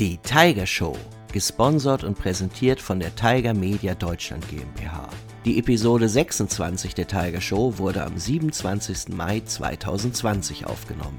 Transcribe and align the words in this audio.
Die 0.00 0.16
Tiger 0.16 0.64
Show, 0.64 0.96
gesponsert 1.30 2.04
und 2.04 2.16
präsentiert 2.16 2.80
von 2.80 3.00
der 3.00 3.14
Tiger 3.14 3.52
Media 3.52 3.94
Deutschland 3.94 4.48
GmbH. 4.48 5.10
Die 5.44 5.58
Episode 5.58 6.08
26 6.08 6.94
der 6.94 7.06
Tiger 7.06 7.42
Show 7.42 7.76
wurde 7.76 8.04
am 8.04 8.16
27. 8.16 9.10
Mai 9.14 9.40
2020 9.40 10.64
aufgenommen. 10.64 11.18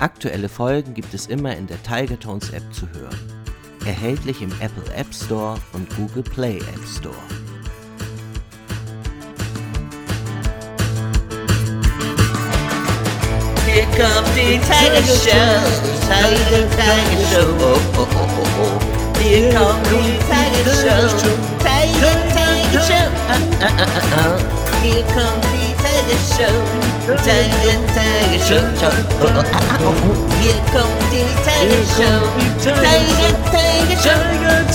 Aktuelle 0.00 0.48
Folgen 0.48 0.92
gibt 0.92 1.14
es 1.14 1.28
immer 1.28 1.56
in 1.56 1.68
der 1.68 1.80
Tiger 1.84 2.18
Tones 2.18 2.50
App 2.50 2.64
zu 2.74 2.88
hören. 2.88 3.16
Erhältlich 3.84 4.42
im 4.42 4.50
Apple 4.60 4.92
App 4.96 5.14
Store 5.14 5.56
und 5.72 5.88
Google 5.94 6.24
Play 6.24 6.56
App 6.56 6.84
Store. 6.84 7.45
The 13.96 14.60
Tiger 14.60 15.00
Show, 15.08 15.56
Tiger 16.04 16.68
Tiger 16.76 17.24
Show. 17.32 17.48
Oh, 17.48 17.80
oh, 17.96 18.04
oh, 18.12 18.28
oh, 18.36 18.44
oh. 18.60 18.76
Here 19.18 19.48
comes 19.50 19.88
the 19.88 20.20
Tiger 20.28 20.76
Show, 20.84 21.08
Tiger 21.64 22.12
Tiger 22.36 22.84
Show. 22.84 23.08
Uh, 23.24 23.40
uh, 23.56 23.72
uh, 23.72 23.88
uh, 23.88 24.20
uh. 24.20 24.36
Here 24.84 25.00
comes 25.16 25.40
the 25.48 25.72
Tiger 25.80 26.20
Show, 26.28 26.52
Tiger 27.24 27.80
Tiger 27.96 28.36
Show. 28.44 28.68
Oh, 28.84 29.32
oh, 29.32 29.48
oh, 29.48 29.80
oh, 29.80 29.96
oh. 30.04 30.28
Here 30.44 30.60
comes 30.68 31.00
the 31.08 31.24
Tiger 31.40 31.80
Show, 31.96 32.20
Tiger 32.76 33.32
Tiger 33.48 33.96
Show, 33.96 34.20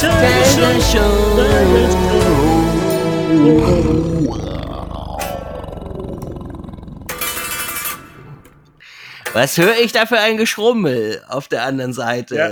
Tiger 0.02 0.82
Show. 4.42 4.51
Was 9.34 9.58
höre 9.58 9.78
ich 9.82 9.92
da 9.94 10.06
für 10.06 10.20
ein 10.20 10.38
Geschrummel 10.38 11.22
auf 11.30 11.48
der 11.48 11.64
anderen 11.64 11.94
Seite 11.94 12.36
Ja. 12.36 12.52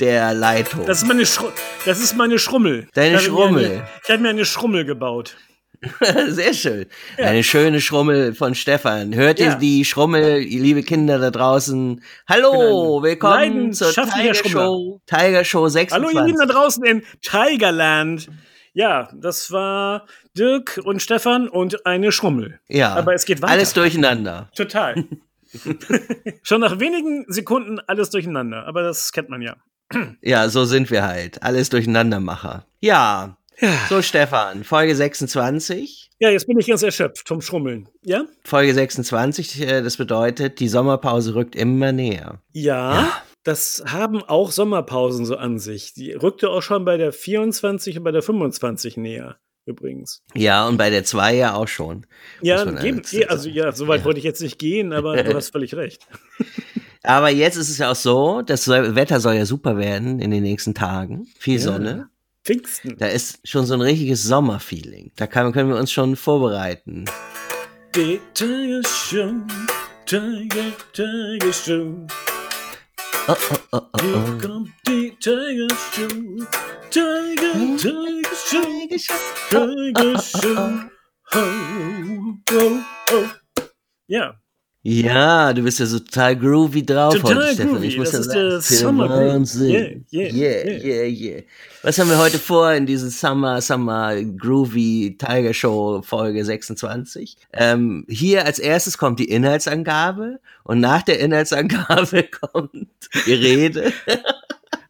der 0.00 0.32
Leitung? 0.34 0.86
Das 0.86 1.02
ist 1.02 1.08
meine, 1.08 1.26
Schru 1.26 1.48
das 1.84 2.00
ist 2.00 2.16
meine 2.16 2.38
Schrummel. 2.38 2.88
Deine 2.94 3.16
Ich 3.16 3.24
Schrummel. 3.24 3.64
Eine, 3.66 3.88
ich 4.04 4.10
habe 4.10 4.22
mir 4.22 4.30
eine 4.30 4.44
Schrummel 4.46 4.84
gebaut. 4.84 5.36
Sehr 6.28 6.54
schön. 6.54 6.86
Eine 7.18 7.42
schöne 7.44 7.82
Schrummel 7.82 8.34
von 8.34 8.54
Stefan. 8.54 9.14
Hört 9.14 9.38
ihr 9.38 9.46
Ja. 9.46 9.54
die 9.56 9.84
Schrummel, 9.84 10.38
liebe 10.38 10.82
Kinder 10.82 11.18
da 11.18 11.30
draußen? 11.30 12.02
Hallo, 12.26 12.50
Genau. 12.52 13.02
willkommen 13.02 13.72
zur 13.74 13.92
Tiger 13.92 14.32
Show. 14.34 15.00
Tiger 15.06 15.44
Show 15.44 15.68
26. 15.68 15.92
Hallo 15.92 16.08
ihr 16.18 16.26
Lieben 16.26 16.38
da 16.38 16.46
draußen 16.52 16.82
in 16.84 17.02
Tigerland. 17.20 18.28
Ja, 18.72 19.08
das 19.14 19.52
war 19.52 20.06
Dirk 20.36 20.80
und 20.82 21.00
Stefan 21.02 21.48
und 21.48 21.84
eine 21.84 22.10
Schrummel. 22.12 22.58
ja, 22.68 22.94
aber 22.94 23.14
es 23.14 23.26
geht 23.26 23.42
weiter. 23.42 23.52
Alles 23.52 23.74
durcheinander. 23.74 24.48
Total. 24.56 24.94
Schon 26.42 26.60
nach 26.60 26.80
wenigen 26.80 27.24
Sekunden 27.28 27.80
alles 27.80 28.10
durcheinander, 28.10 28.66
aber 28.66 28.82
das 28.82 29.12
kennt 29.12 29.28
man 29.28 29.42
ja. 29.42 29.56
Ja, 30.20 30.48
so 30.48 30.64
sind 30.64 30.90
wir 30.90 31.04
halt. 31.04 31.42
Alles 31.42 31.68
Durcheinandermacher. 31.70 32.66
Ja. 32.80 33.36
So, 33.88 34.02
Stefan, 34.02 34.64
Folge 34.64 34.94
26. 34.94 36.10
Ja, 36.18 36.30
jetzt 36.30 36.46
bin 36.46 36.58
ich 36.58 36.66
ganz 36.66 36.82
erschöpft 36.82 37.26
vom 37.26 37.40
Schrummeln. 37.40 37.88
Ja? 38.02 38.24
Folge 38.44 38.74
26, 38.74 39.62
äh, 39.62 39.82
das 39.82 39.96
bedeutet, 39.96 40.60
die 40.60 40.68
Sommerpause 40.68 41.34
rückt 41.34 41.56
immer 41.56 41.92
näher. 41.92 42.42
Ja. 42.52 43.22
Das 43.44 43.82
haben 43.86 44.22
auch 44.24 44.50
Sommerpausen 44.50 45.24
so 45.24 45.36
an 45.36 45.58
sich. 45.58 45.94
Die 45.94 46.12
rückte 46.12 46.50
auch 46.50 46.62
schon 46.62 46.84
bei 46.84 46.96
der 46.96 47.12
24 47.12 47.98
und 47.98 48.04
bei 48.04 48.10
der 48.10 48.22
25 48.22 48.96
näher, 48.96 49.38
übrigens. 49.66 50.22
Ja, 50.34 50.66
und 50.66 50.76
bei 50.76 50.90
der 50.90 51.04
2 51.04 51.34
ja 51.34 51.54
auch 51.54 51.68
schon. 51.68 52.06
Ja, 52.40 52.64
dazu 52.64 53.18
also 53.28 53.48
ja, 53.48 53.72
so 53.72 53.86
weit 53.88 54.00
Ja. 54.00 54.04
wollte 54.06 54.18
ich 54.18 54.24
jetzt 54.24 54.40
nicht 54.40 54.58
gehen, 54.58 54.92
aber 54.92 55.22
du 55.22 55.34
hast 55.34 55.50
völlig 55.50 55.74
recht. 55.74 56.06
Aber 57.02 57.30
jetzt 57.30 57.54
ist 57.54 57.68
es 57.70 57.78
ja 57.78 57.92
auch 57.92 57.96
so, 57.96 58.42
das 58.42 58.66
Wetter 58.66 59.20
soll 59.20 59.34
ja 59.34 59.46
super 59.46 59.76
werden 59.78 60.18
in 60.18 60.32
den 60.32 60.42
nächsten 60.42 60.74
Tagen. 60.74 61.28
Viel 61.38 61.54
Ja. 61.54 61.60
Sonne. 61.60 62.08
Pfingsten. 62.44 62.96
Da 62.98 63.06
ist 63.06 63.38
schon 63.46 63.64
so 63.64 63.74
ein 63.74 63.80
richtiges 63.80 64.24
Sommerfeeling. 64.24 65.12
Da 65.14 65.28
kann, 65.28 65.52
können 65.52 65.68
wir 65.68 65.76
uns 65.76 65.92
schon 65.92 66.16
vorbereiten. 66.16 67.04
Die 67.94 68.20
Tiger 68.34 68.82
Show, 68.84 69.34
Tiger, 70.04 70.72
Tiger 70.92 71.52
Show. 71.52 72.06
Oh, 73.28 73.34
oh, 73.50 73.56
oh, 73.72 73.80
oh, 73.92 74.00
Hier 74.02 74.16
oh. 74.16 74.46
kommt 74.46 74.70
die 74.88 75.12
Tiger, 75.20 75.68
Tiger 75.94 76.46
Ho, 78.96 79.66
ho. 83.10 83.24
Ja, 84.08 84.36
Ja, 84.82 85.52
du 85.52 85.62
bist 85.62 85.80
ja 85.80 85.86
so 85.86 85.98
total 85.98 86.36
groovy 86.36 86.86
drauf 86.86 87.12
Total 87.14 87.36
heute, 87.36 87.54
Stefan. 87.54 87.82
Ich 87.82 87.98
muss 87.98 88.12
Das 88.12 88.26
ja 88.26 88.32
ist 88.32 88.32
sagen, 88.32 88.48
der 88.48 88.60
Summer 88.60 89.08
Wahnsinn. 89.10 90.06
Yeah, 90.12 90.30
yeah, 90.30 90.64
yeah, 90.64 90.84
yeah, 90.84 91.04
yeah, 91.04 91.42
Was 91.82 91.98
haben 91.98 92.08
wir 92.08 92.16
heute 92.18 92.38
vor 92.38 92.72
in 92.72 92.86
diesem 92.86 93.10
Summer, 93.10 93.60
Summer 93.60 94.14
Groovy 94.22 95.16
Tiger 95.18 95.52
Show 95.52 96.00
Folge 96.02 96.44
26? 96.44 97.36
Ähm, 97.52 98.06
hier 98.08 98.46
als 98.46 98.58
erstes 98.60 98.96
kommt 98.96 99.18
die 99.18 99.28
Inhaltsangabe 99.28 100.38
und 100.62 100.80
nach 100.80 101.02
der 101.02 101.18
Inhaltsangabe 101.18 102.22
kommt 102.52 102.86
die 103.26 103.34
Rede. 103.34 103.92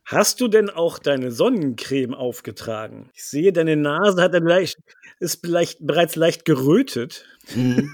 Hast 0.07 0.41
du 0.41 0.47
denn 0.49 0.71
auch 0.71 0.99
deine 1.01 1.33
Sonnencreme 1.33 2.15
aufgetragen? 2.15 3.11
Ich 3.15 3.25
sehe, 3.25 3.53
deine 3.53 3.77
Nase 3.77 4.23
hat 4.23 4.33
leicht, 4.35 4.79
ist 5.19 5.41
vielleicht 5.45 5.85
bereits 5.85 6.15
leicht 6.17 6.45
gerötet. 6.45 7.25
Mhm. 7.55 7.91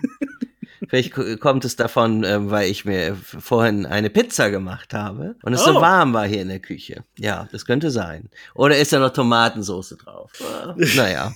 Vielleicht 0.89 1.13
ko- 1.15 1.37
kommt 1.39 1.65
es 1.65 1.77
davon, 1.77 2.23
ähm, 2.25 2.51
weil 2.51 2.71
ich 2.71 2.85
mir 2.85 3.15
vorhin 3.17 3.87
eine 3.87 4.11
Pizza 4.11 4.51
gemacht 4.51 4.93
habe 4.93 5.37
und 5.43 5.55
es 5.55 5.65
so 5.65 5.79
Oh. 5.79 5.81
warm 5.81 6.13
war 6.13 6.27
hier 6.27 6.43
in 6.43 6.49
der 6.49 6.59
Küche. 6.59 7.05
Ja, 7.17 7.49
das 7.51 7.65
könnte 7.65 7.91
sein. 7.91 8.29
Oder 8.55 8.77
ist 8.77 8.93
da 8.93 8.99
noch 8.99 9.13
Tomatensauce 9.13 9.97
drauf? 10.05 10.33
Naja. 10.97 11.33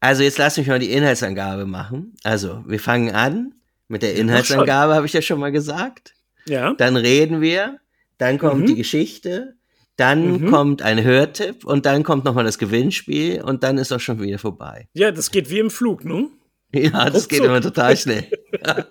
Also 0.00 0.22
jetzt 0.22 0.38
lass 0.38 0.56
mich 0.56 0.66
mal 0.66 0.78
die 0.78 0.90
Inhaltsangabe 0.92 1.66
machen. 1.66 2.14
Also, 2.24 2.62
wir 2.66 2.80
fangen 2.80 3.14
an 3.14 3.54
mit 3.88 4.02
der 4.02 4.14
Inhaltsangabe, 4.16 4.94
habe 4.94 5.06
ich 5.06 5.12
ja 5.12 5.22
schon 5.22 5.38
mal 5.40 5.52
gesagt. 5.52 6.14
Ja. 6.46 6.74
Dann 6.74 6.96
reden 6.96 7.40
wir, 7.40 7.78
dann 8.18 8.38
kommt 8.38 8.62
Mhm. 8.62 8.66
die 8.66 8.74
Geschichte, 8.76 9.54
dann 9.96 10.40
Mhm. 10.42 10.50
kommt 10.50 10.82
ein 10.82 11.02
Hörtipp 11.02 11.64
und 11.64 11.86
dann 11.86 12.02
kommt 12.02 12.24
nochmal 12.24 12.44
das 12.44 12.58
Gewinnspiel 12.58 13.42
und 13.42 13.62
dann 13.62 13.78
ist 13.78 13.92
auch 13.92 14.00
schon 14.00 14.20
wieder 14.20 14.38
vorbei. 14.38 14.88
Ja, 14.92 15.10
das 15.10 15.30
geht 15.30 15.48
wie 15.50 15.58
im 15.58 15.70
Flug, 15.70 16.04
ne? 16.04 16.28
Ja, 16.74 17.08
das 17.10 17.28
geht 17.28 17.40
Ruckzuck. 17.40 17.44
immer 17.46 17.60
total 17.60 17.96
schnell. 17.96 18.26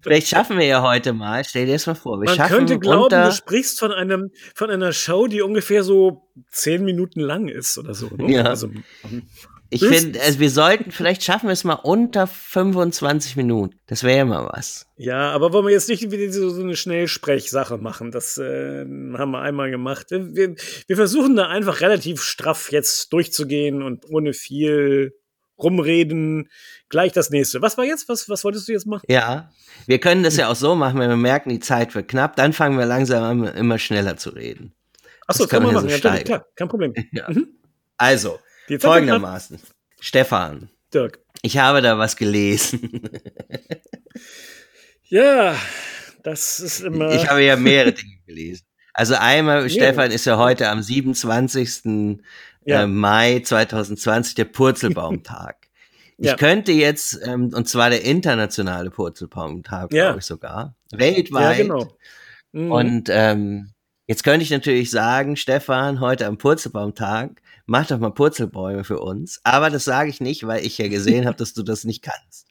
Vielleicht 0.00 0.28
schaffen 0.28 0.58
wir 0.58 0.66
ja 0.66 0.82
heute 0.82 1.12
mal, 1.14 1.44
stell 1.44 1.64
dir 1.66 1.72
das 1.74 1.86
mal 1.86 1.94
vor, 1.94 2.20
wir 2.20 2.26
Man 2.26 2.36
schaffen 2.36 2.56
könnte 2.56 2.78
glauben, 2.78 3.04
unter, 3.04 3.26
du 3.26 3.32
sprichst 3.32 3.78
von 3.78 3.90
einem, 3.90 4.30
von 4.54 4.70
einer 4.70 4.92
Show, 4.92 5.26
die 5.28 5.40
ungefähr 5.40 5.82
so 5.82 6.28
zehn 6.50 6.84
Minuten 6.84 7.20
lang 7.20 7.48
ist 7.48 7.78
oder 7.78 7.94
so. 7.94 8.08
Ne? 8.16 8.32
Ja. 8.34 8.42
Also, 8.44 8.68
ich 9.74 9.82
höchstens- 9.82 10.00
finde, 10.02 10.20
also 10.22 10.38
wir 10.40 10.50
sollten, 10.50 10.90
vielleicht 10.90 11.22
schaffen 11.22 11.46
wir 11.48 11.52
es 11.52 11.64
mal 11.64 11.74
unter 11.74 12.26
25 12.26 13.36
Minuten. 13.36 13.78
Das 13.86 14.02
wäre 14.02 14.18
ja 14.18 14.24
mal 14.24 14.48
was. 14.52 14.86
ja, 14.96 15.30
aber 15.32 15.52
wollen 15.52 15.66
wir 15.66 15.72
jetzt 15.72 15.88
nicht 15.88 16.10
wieder 16.10 16.32
so, 16.32 16.50
so 16.50 16.62
eine 16.62 16.76
Schnellsprechsache 16.76 17.78
machen? 17.78 18.10
Das 18.10 18.38
äh, 18.38 18.80
haben 18.80 19.30
wir 19.30 19.40
einmal 19.40 19.70
gemacht. 19.70 20.06
Wir, 20.10 20.54
wir 20.86 20.96
versuchen 20.96 21.36
da 21.36 21.48
einfach 21.48 21.80
relativ 21.80 22.22
straff 22.22 22.72
jetzt 22.72 23.12
durchzugehen 23.12 23.82
und 23.82 24.08
ohne 24.10 24.32
viel 24.32 25.14
rumreden. 25.58 26.48
Gleich 26.88 27.12
das 27.12 27.30
nächste. 27.30 27.62
Was 27.62 27.76
war 27.78 27.84
jetzt? 27.84 28.08
Was, 28.08 28.28
was 28.28 28.44
wolltest 28.44 28.68
du 28.68 28.72
jetzt 28.72 28.86
machen? 28.86 29.04
Ja, 29.08 29.50
wir 29.86 29.98
können 29.98 30.22
das 30.22 30.36
ja 30.36 30.48
auch 30.48 30.56
so 30.56 30.74
machen, 30.74 30.98
wenn 31.00 31.08
wir 31.10 31.16
merken, 31.16 31.48
die 31.50 31.60
Zeit 31.60 31.94
wird 31.94 32.08
knapp, 32.08 32.36
dann 32.36 32.52
fangen 32.52 32.78
wir 32.78 32.86
langsam 32.86 33.22
an, 33.44 33.54
immer 33.54 33.78
schneller 33.78 34.16
zu 34.16 34.30
reden. 34.30 34.74
Achso, 35.26 35.46
kann 35.46 35.62
man 35.62 35.74
man 35.74 35.84
machen. 35.84 35.88
ja 35.88 35.96
Ja, 35.96 35.96
so 35.96 36.08
steigern. 36.08 36.24
klar, 36.24 36.46
kein 36.54 36.68
Problem. 36.68 36.94
Ja. 37.12 37.30
Mhm. 37.30 37.48
Also, 37.96 38.38
Knapp. 38.66 38.82
folgendermaßen. 38.82 39.58
Stefan, 40.00 40.70
Dirk. 40.92 41.20
ich 41.42 41.58
habe 41.58 41.82
da 41.82 41.98
was 41.98 42.16
gelesen. 42.16 43.00
Ja, 45.06 45.56
das 46.22 46.60
ist 46.60 46.80
immer. 46.80 47.12
Ich 47.14 47.28
habe 47.28 47.42
ja 47.44 47.56
mehrere 47.56 47.92
Dinge 47.92 48.16
gelesen. 48.26 48.64
Also 48.92 49.14
einmal, 49.14 49.62
Ja. 49.62 49.68
Stefan 49.68 50.10
ist 50.10 50.24
ja 50.24 50.38
heute 50.38 50.68
am 50.70 50.82
27. 50.82 52.20
Ja. 52.64 52.82
äh, 52.82 52.86
Mai 52.86 53.40
2020 53.40 54.34
der 54.34 54.44
Purzelbaumtag. 54.46 55.56
Ich 56.16 56.26
Ja. 56.28 56.36
könnte 56.36 56.70
jetzt, 56.70 57.18
ähm, 57.24 57.50
und 57.52 57.68
zwar 57.68 57.90
der 57.90 58.04
internationale 58.04 58.88
Purzelbaumtag, 58.90 59.92
Ja. 59.92 60.04
glaube 60.06 60.20
ich 60.20 60.24
sogar, 60.24 60.76
ja, 60.92 60.98
weltweit. 61.00 61.56
genau. 61.58 61.98
Mhm. 62.52 62.70
Und 62.70 63.08
ähm, 63.10 63.72
jetzt 64.06 64.24
könnte 64.24 64.42
ich 64.44 64.50
natürlich 64.50 64.90
sagen, 64.90 65.36
Stefan, 65.36 66.00
heute 66.00 66.26
am 66.26 66.38
Purzelbaumtag, 66.38 67.40
mach 67.66 67.86
doch 67.86 67.98
mal 67.98 68.10
Purzelbäume 68.10 68.84
für 68.84 68.98
uns. 69.00 69.40
Aber 69.44 69.70
das 69.70 69.84
sage 69.84 70.10
ich 70.10 70.20
nicht, 70.20 70.46
weil 70.46 70.64
ich 70.64 70.78
ja 70.78 70.88
gesehen 70.88 71.24
habe, 71.26 71.36
dass 71.36 71.54
du 71.54 71.62
das 71.62 71.84
nicht 71.84 72.02
kannst. 72.02 72.46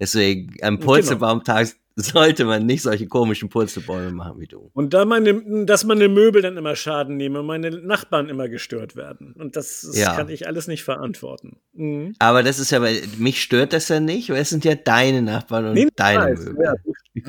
Deswegen, 0.00 0.54
am 0.62 0.76
Genau. 0.78 0.86
Purzelbaumtag 0.92 1.68
sollte 1.96 2.44
man 2.44 2.66
nicht 2.66 2.82
solche 2.82 3.06
komischen 3.06 3.48
Purzelbäume 3.48 4.10
machen 4.10 4.40
wie 4.40 4.48
du. 4.48 4.68
Und 4.74 4.92
da 4.94 5.04
meine, 5.04 5.64
dass 5.64 5.84
meine 5.84 6.08
Möbel 6.08 6.42
dann 6.42 6.56
immer 6.56 6.74
Schaden 6.74 7.16
nehmen 7.16 7.36
und 7.36 7.46
meine 7.46 7.70
Nachbarn 7.70 8.28
immer 8.28 8.48
gestört 8.48 8.96
werden. 8.96 9.32
Und 9.38 9.54
das, 9.54 9.82
das 9.82 9.96
Ja. 9.96 10.16
kann 10.16 10.28
ich 10.28 10.48
alles 10.48 10.66
nicht 10.66 10.82
verantworten. 10.82 11.58
Mhm. 11.72 12.16
Aber 12.18 12.42
das 12.42 12.58
ist 12.58 12.72
ja, 12.72 12.80
bei 12.80 13.00
mich 13.18 13.40
stört 13.40 13.72
das 13.72 13.88
ja 13.88 14.00
nicht, 14.00 14.28
weil 14.30 14.38
es 14.38 14.50
sind 14.50 14.64
ja 14.64 14.74
deine 14.74 15.22
Nachbarn 15.22 15.66
und 15.66 15.74
Nee, 15.74 15.86
deine 15.94 16.32
weiß, 16.32 16.44
Möbel. 16.46 16.76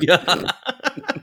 Ja. 0.01 0.19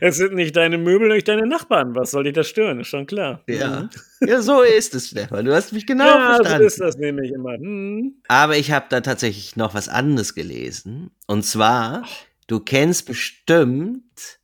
Es 0.00 0.16
sind 0.16 0.34
nicht 0.34 0.56
deine 0.56 0.78
Möbel, 0.78 1.08
nicht 1.08 1.28
deine 1.28 1.46
Nachbarn. 1.46 1.94
Was 1.94 2.10
soll 2.10 2.24
dich 2.24 2.34
das 2.34 2.48
stören? 2.48 2.80
Ist 2.80 2.88
schon 2.88 3.06
klar. 3.06 3.42
Ja. 3.48 3.88
ja, 4.20 4.42
so 4.42 4.62
ist 4.62 4.94
es, 4.94 5.08
Stefan. 5.08 5.44
Du 5.44 5.54
hast 5.54 5.72
mich 5.72 5.86
genau 5.86 6.04
ja, 6.04 6.36
verstanden. 6.36 6.58
so 6.58 6.66
ist 6.66 6.80
das 6.80 6.96
nämlich 6.96 7.32
immer. 7.32 7.54
Hm. 7.54 8.14
Aber 8.28 8.56
ich 8.56 8.72
habe 8.72 8.86
da 8.88 9.00
tatsächlich 9.00 9.56
noch 9.56 9.74
was 9.74 9.88
anderes 9.88 10.34
gelesen. 10.34 11.10
Und 11.26 11.44
zwar, 11.44 12.04
du 12.46 12.60
kennst 12.60 13.06
bestimmt, 13.06 14.38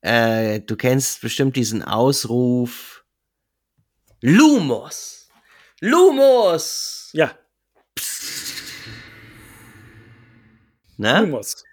äh, 0.00 0.60
du 0.60 0.76
kennst 0.76 1.20
bestimmt 1.20 1.56
diesen 1.56 1.82
Ausruf 1.82 3.04
Lumos. 4.22 5.28
Lumos! 5.80 7.10
Ja, 7.12 7.32
Ne? 11.00 11.20
Lumos. 11.20 11.64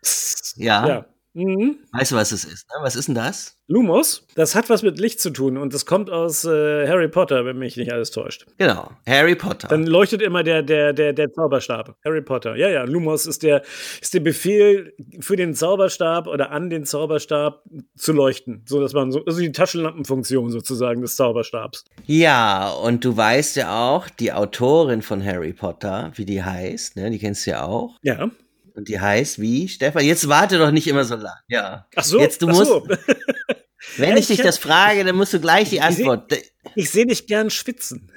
Ja. 0.56 0.88
Ja. 0.88 1.06
Mhm. 1.38 1.78
Weißt 1.92 2.14
du, 2.14 2.16
was 2.16 2.32
es 2.32 2.46
ist? 2.46 2.68
Ne? 2.68 2.80
Was 2.82 2.96
ist 2.96 3.08
denn 3.08 3.14
das? 3.16 3.60
Lumos, 3.68 4.26
das 4.34 4.56
hat 4.56 4.72
was 4.72 4.82
mit 4.82 4.98
Licht 4.98 5.20
zu 5.20 5.30
tun 5.30 5.58
und 5.58 5.72
das 5.72 5.86
kommt 5.86 6.10
aus 6.10 6.46
äh, 6.46 6.88
Harry 6.88 7.10
Potter, 7.10 7.46
wenn 7.46 7.60
mich 7.60 7.78
nicht 7.78 7.92
alles 7.94 8.10
täuscht. 8.10 8.48
Genau, 8.58 8.90
Harry 9.06 9.36
Potter. 9.36 9.68
Dann 9.68 9.86
leuchtet 9.86 10.24
immer 10.24 10.42
der, 10.42 10.64
der, 10.64 10.94
der, 10.94 11.14
der 11.14 11.32
Zauberstab. 11.32 11.96
Harry 12.04 12.24
Potter. 12.24 12.56
Ja, 12.56 12.70
ja, 12.70 12.86
Lumos 12.86 13.28
ist 13.28 13.44
der, 13.44 13.62
ist 14.02 14.16
der 14.16 14.22
Befehl 14.22 14.96
für 15.20 15.36
den 15.36 15.54
Zauberstab 15.54 16.26
oder 16.26 16.50
an 16.50 16.72
den 16.72 16.86
Zauberstab 16.86 17.64
zu 17.96 18.14
leuchten. 18.14 18.64
So 18.66 18.82
dass 18.82 18.94
man 18.94 19.12
so, 19.12 19.24
also 19.26 19.40
die 19.40 19.52
Taschenlampenfunktion 19.52 20.50
sozusagen 20.50 21.02
des 21.02 21.16
Zauberstabs. 21.18 21.84
ja, 22.08 22.70
und 22.70 23.06
du 23.06 23.16
weißt 23.16 23.58
ja 23.58 23.90
auch, 23.90 24.10
die 24.10 24.34
Autorin 24.34 25.04
von 25.04 25.24
Harry 25.24 25.54
Potter, 25.54 26.12
wie 26.16 26.26
die 26.26 26.42
heißt, 26.44 26.96
ne? 26.96 27.12
Die 27.12 27.20
kennst 27.20 27.46
du 27.46 27.52
ja 27.52 27.64
auch. 27.64 27.98
Ja. 28.02 28.32
Und 28.78 28.88
die 28.90 29.00
heißt 29.00 29.42
wie, 29.42 29.68
Stefan? 29.68 30.06
Jetzt 30.06 30.30
warte 30.30 30.60
doch 30.60 30.70
nicht 30.70 30.86
immer 30.86 31.04
so 31.04 31.16
lang. 31.16 31.34
Ja. 31.48 31.88
Ach 31.96 32.04
so, 32.04 32.20
Jetzt, 32.20 32.44
du 32.44 32.48
ach 32.50 32.54
musst, 32.54 32.68
so. 32.70 32.88
wenn 33.98 34.12
Ja, 34.12 34.18
ich 34.18 34.28
dich 34.28 34.38
ich 34.38 34.46
das 34.46 34.60
frage, 34.60 35.04
dann 35.04 35.16
musst 35.16 35.34
du 35.34 35.40
gleich 35.42 35.70
die 35.72 35.78
Ich 35.78 35.82
Antwort. 35.84 36.32
Ich 36.76 36.92
sehe 36.92 37.08
dich 37.08 37.26
gern 37.28 37.50
schwitzen. 37.50 38.12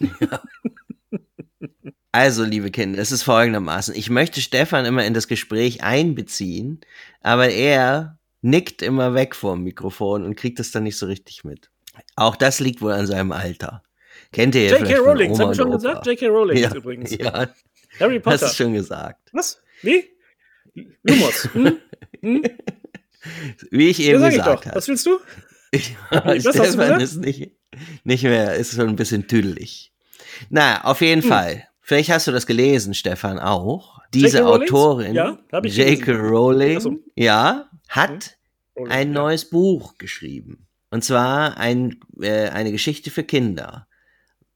Also, 2.10 2.42
liebe 2.42 2.70
Kinder, 2.70 2.98
es 3.00 3.12
ist 3.12 3.22
folgendermaßen. 3.22 3.94
Ich 3.94 4.08
möchte 4.08 4.40
Stefan 4.40 4.86
immer 4.86 5.04
in 5.04 5.12
das 5.12 5.28
Gespräch 5.28 5.82
einbeziehen, 5.82 6.80
aber 7.20 7.50
er 7.50 8.18
nickt 8.40 8.80
immer 8.80 9.12
weg 9.14 9.36
vom 9.36 9.62
Mikrofon 9.62 10.24
und 10.24 10.34
kriegt 10.34 10.58
es 10.58 10.70
dann 10.72 10.84
nicht 10.84 10.96
so 10.96 11.04
richtig 11.06 11.44
mit. 11.44 11.70
Auch 12.16 12.34
das 12.34 12.60
liegt 12.60 12.80
wohl 12.80 12.92
an 12.92 13.06
seinem 13.06 13.30
Alter. 13.30 13.82
Kennt 14.32 14.54
ihr 14.54 14.64
ja 14.64 14.78
J.K. 14.78 14.96
Rowling, 14.96 15.30
das 15.32 15.38
habe 15.40 15.52
ich 15.52 15.58
schon 15.58 15.66
und 15.68 15.72
gesagt. 15.74 15.96
Opa. 15.98 16.10
J.K. 16.10 16.26
Rowling 16.28 16.56
Ja, 16.58 16.74
übrigens. 16.74 17.10
ja, 17.14 17.48
Harry 18.00 18.16
hast 18.16 18.22
Potter. 18.24 18.48
du 18.48 18.54
schon 18.54 18.72
gesagt. 18.72 19.28
Was? 19.32 19.60
Wie? 19.82 20.04
Lumos. 21.02 21.48
Hm? 21.52 21.78
Hm? 22.20 22.42
Wie 23.70 23.88
ich 23.88 23.98
Ja, 23.98 24.14
eben 24.14 24.24
ich 24.24 24.36
gesagt 24.36 24.66
habe. 24.66 24.76
Was 24.76 24.88
willst 24.88 25.06
du? 25.06 25.18
Ich, 25.70 25.94
du 26.14 26.40
Stefan 26.40 26.98
ist 26.98 27.16
nicht, 27.16 27.50
nicht 28.02 28.22
mehr, 28.22 28.54
ist 28.54 28.72
schon 28.74 28.88
ein 28.88 28.96
bisschen 28.96 29.28
tüdelig. 29.28 29.92
Na, 30.48 30.82
auf 30.84 31.02
jeden 31.02 31.20
Hm. 31.20 31.28
Fall. 31.28 31.68
Vielleicht 31.82 32.08
hast 32.10 32.26
du 32.26 32.32
das 32.32 32.46
gelesen, 32.46 32.94
Stefan, 32.94 33.38
auch. 33.38 33.98
Diese? 34.14 34.46
Autorin, 34.46 35.14
Ja, 35.14 35.38
J.K. 35.62 36.12
Rowling, 36.12 36.80
so. 36.80 36.90
Hm. 36.92 37.00
ja, 37.16 37.68
hat 37.88 38.38
Rowling, 38.78 38.90
ein 38.92 39.08
ja. 39.08 39.14
neues 39.14 39.50
Buch 39.50 39.98
geschrieben. 39.98 40.66
Und 40.90 41.04
zwar 41.04 41.58
ein, 41.58 42.00
äh, 42.18 42.48
eine 42.48 42.72
Geschichte 42.72 43.10
für 43.10 43.24
Kinder. 43.24 43.86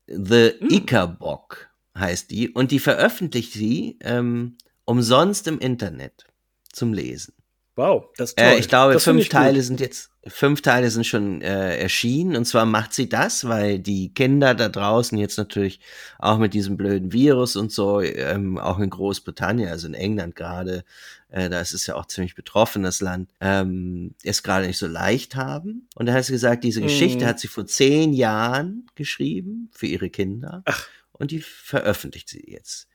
The 0.06 0.52
Hm. 0.60 0.69
Ichabod 0.70 1.69
heißt 1.94 2.30
die. 2.30 2.48
Und 2.48 2.70
die 2.70 2.78
veröffentlicht 2.78 3.52
sie 3.52 3.98
ähm, 4.00 4.56
umsonst 4.84 5.46
im 5.46 5.58
Internet 5.58 6.25
zum 6.73 6.93
Lesen. 6.93 7.34
Wow, 7.75 8.05
das 8.19 8.31
ist 8.31 8.38
toll. 8.38 8.46
Äh, 8.49 8.58
ich 8.58 8.69
glaube, 8.69 8.93
das 8.93 9.05
fünf 9.05 9.20
ich 9.20 9.31
gut. 9.31 9.32
Teile 9.32 9.62
sind 9.62 9.81
jetzt, 9.81 10.11
fünf 10.26 10.61
Teile 10.61 10.90
sind 10.90 11.06
schon 11.06 11.40
äh, 11.40 11.79
erschienen. 11.79 12.37
Und 12.37 12.44
zwar 12.44 12.67
macht 12.67 12.93
sie 12.93 13.08
das, 13.08 13.49
weil 13.49 13.79
die 13.79 14.12
Kinder 14.12 14.55
da 14.55 14.69
draußen 14.69 15.17
jetzt 15.17 15.38
natürlich 15.38 15.81
auch 16.19 16.37
mit 16.37 16.52
diesem 16.52 16.76
blöden 16.76 17.12
Virus 17.12 17.56
und 17.56 17.73
so, 17.73 18.02
ähm, 18.02 18.58
auch 18.58 18.79
in 18.79 18.90
Großbritannien, 18.90 19.70
also 19.70 19.87
in 19.87 19.94
England 19.94 20.37
gerade, 20.37 20.84
äh, 21.31 21.49
da 21.49 21.61
ist 21.62 21.73
es 21.73 21.87
ja 21.87 21.94
auch 21.94 22.05
ziemlich 22.05 22.34
betroffen, 22.34 22.82
das 22.82 23.00
Land, 23.00 23.31
ähm, 23.40 24.14
es 24.23 24.43
gerade 24.43 24.67
nicht 24.67 24.79
so 24.79 24.87
leicht 24.87 25.34
haben. 25.34 25.88
Und 25.94 26.05
da 26.05 26.12
hat 26.12 26.26
sie 26.26 26.32
gesagt, 26.32 26.64
diese 26.64 26.82
Geschichte 26.82 27.25
Mhm. 27.25 27.29
hat 27.29 27.40
sie 27.40 27.49
vor 27.49 27.64
zehn 27.64 28.12
Jahren 28.12 28.87
geschrieben 28.96 29.70
für 29.73 29.87
ihre 29.87 30.11
Kinder. 30.11 30.61
Ach. 30.67 30.88
Und 31.12 31.31
die 31.31 31.40
veröffentlicht 31.40 32.29
sie 32.29 32.44
jetzt. 32.49 32.87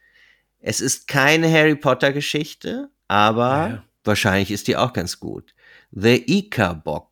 Es 0.60 0.82
ist 0.82 1.08
keine 1.08 1.52
Harry 1.52 1.76
Potter 1.76 2.12
Geschichte, 2.14 2.90
aber 3.08 3.50
Ja. 3.70 3.84
wahrscheinlich 4.04 4.52
ist 4.52 4.68
die 4.68 4.76
auch 4.78 4.94
ganz 4.94 5.20
gut. 5.20 5.54
The 5.92 6.24
Ichabod 6.28 7.04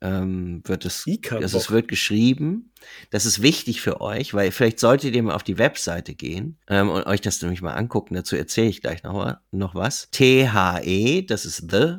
ähm, 0.00 0.62
wird 0.64 0.84
es, 0.84 1.06
also 1.30 1.58
es 1.58 1.70
wird 1.70 1.86
geschrieben. 1.88 2.72
Das 3.10 3.24
ist 3.26 3.40
wichtig 3.42 3.80
für 3.80 4.00
euch, 4.00 4.34
weil 4.34 4.50
vielleicht 4.50 4.80
solltet 4.80 5.14
ihr 5.14 5.22
mal 5.22 5.34
auf 5.34 5.44
die 5.44 5.58
Webseite 5.58 6.14
gehen 6.14 6.58
ähm, 6.68 6.90
und 6.90 7.06
euch 7.06 7.20
das 7.20 7.40
nämlich 7.42 7.62
mal 7.62 7.74
angucken. 7.74 8.14
Dazu 8.14 8.34
erzähle 8.36 8.68
ich 8.68 8.80
gleich 8.80 9.02
noch, 9.04 9.36
noch 9.52 9.74
was. 9.74 10.08
T-H-E, 10.10 11.22
das 11.22 11.44
ist 11.44 11.70
The 11.70 11.98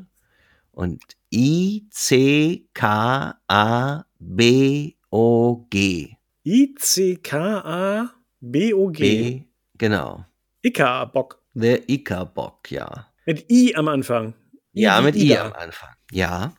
und 0.71 1.01
I-C-K-A-B-O-G. 4.73 6.17
I-C-K-A-B-O-G. 6.45 8.09
B, 8.99 9.43
genau. 9.77 10.25
Ika-Bock. 10.63 11.41
The 11.53 11.83
Ichabod, 11.87 12.69
ja. 12.69 13.07
Mit 13.25 13.45
I 13.51 13.75
am 13.75 13.87
Anfang. 13.87 14.33
Ja, 14.73 14.99
wie 15.01 15.05
mit 15.05 15.15
I 15.15 15.31
Ida. 15.31 15.45
am 15.47 15.53
Anfang. 15.53 15.89
Ja. 16.11 16.53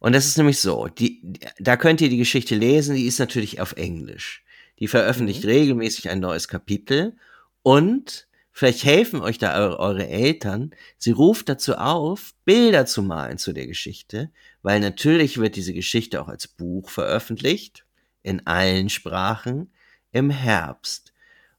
Und 0.00 0.14
das 0.14 0.26
ist 0.26 0.38
nämlich 0.38 0.58
so, 0.60 0.86
die, 0.88 1.34
da 1.58 1.76
könnt 1.76 2.00
ihr 2.00 2.08
die 2.08 2.16
Geschichte 2.16 2.54
lesen, 2.54 2.96
die 2.96 3.06
ist 3.06 3.18
natürlich 3.18 3.60
auf 3.60 3.72
Englisch. 3.74 4.42
Die 4.78 4.88
veröffentlicht 4.88 5.44
Mhm. 5.44 5.50
regelmäßig 5.50 6.08
ein 6.08 6.20
neues 6.20 6.48
Kapitel 6.48 7.16
und 7.62 8.26
vielleicht 8.52 8.84
helfen 8.84 9.20
euch 9.20 9.36
da 9.38 9.54
eure, 9.58 9.78
eure 9.78 10.08
Eltern. 10.08 10.70
Sie 10.96 11.10
ruft 11.10 11.48
dazu 11.50 11.74
auf, 11.76 12.32
Bilder 12.46 12.86
zu 12.86 13.02
malen 13.02 13.36
zu 13.36 13.52
der 13.52 13.66
Geschichte, 13.66 14.30
weil 14.62 14.80
natürlich 14.80 15.36
wird 15.38 15.56
diese 15.56 15.74
Geschichte 15.74 16.22
auch 16.22 16.28
als 16.28 16.48
Buch 16.48 16.88
veröffentlicht, 16.88 17.84
in 18.22 18.46
allen 18.46 18.88
Sprachen, 18.88 19.70
im 20.12 20.30
Herbst. 20.30 21.12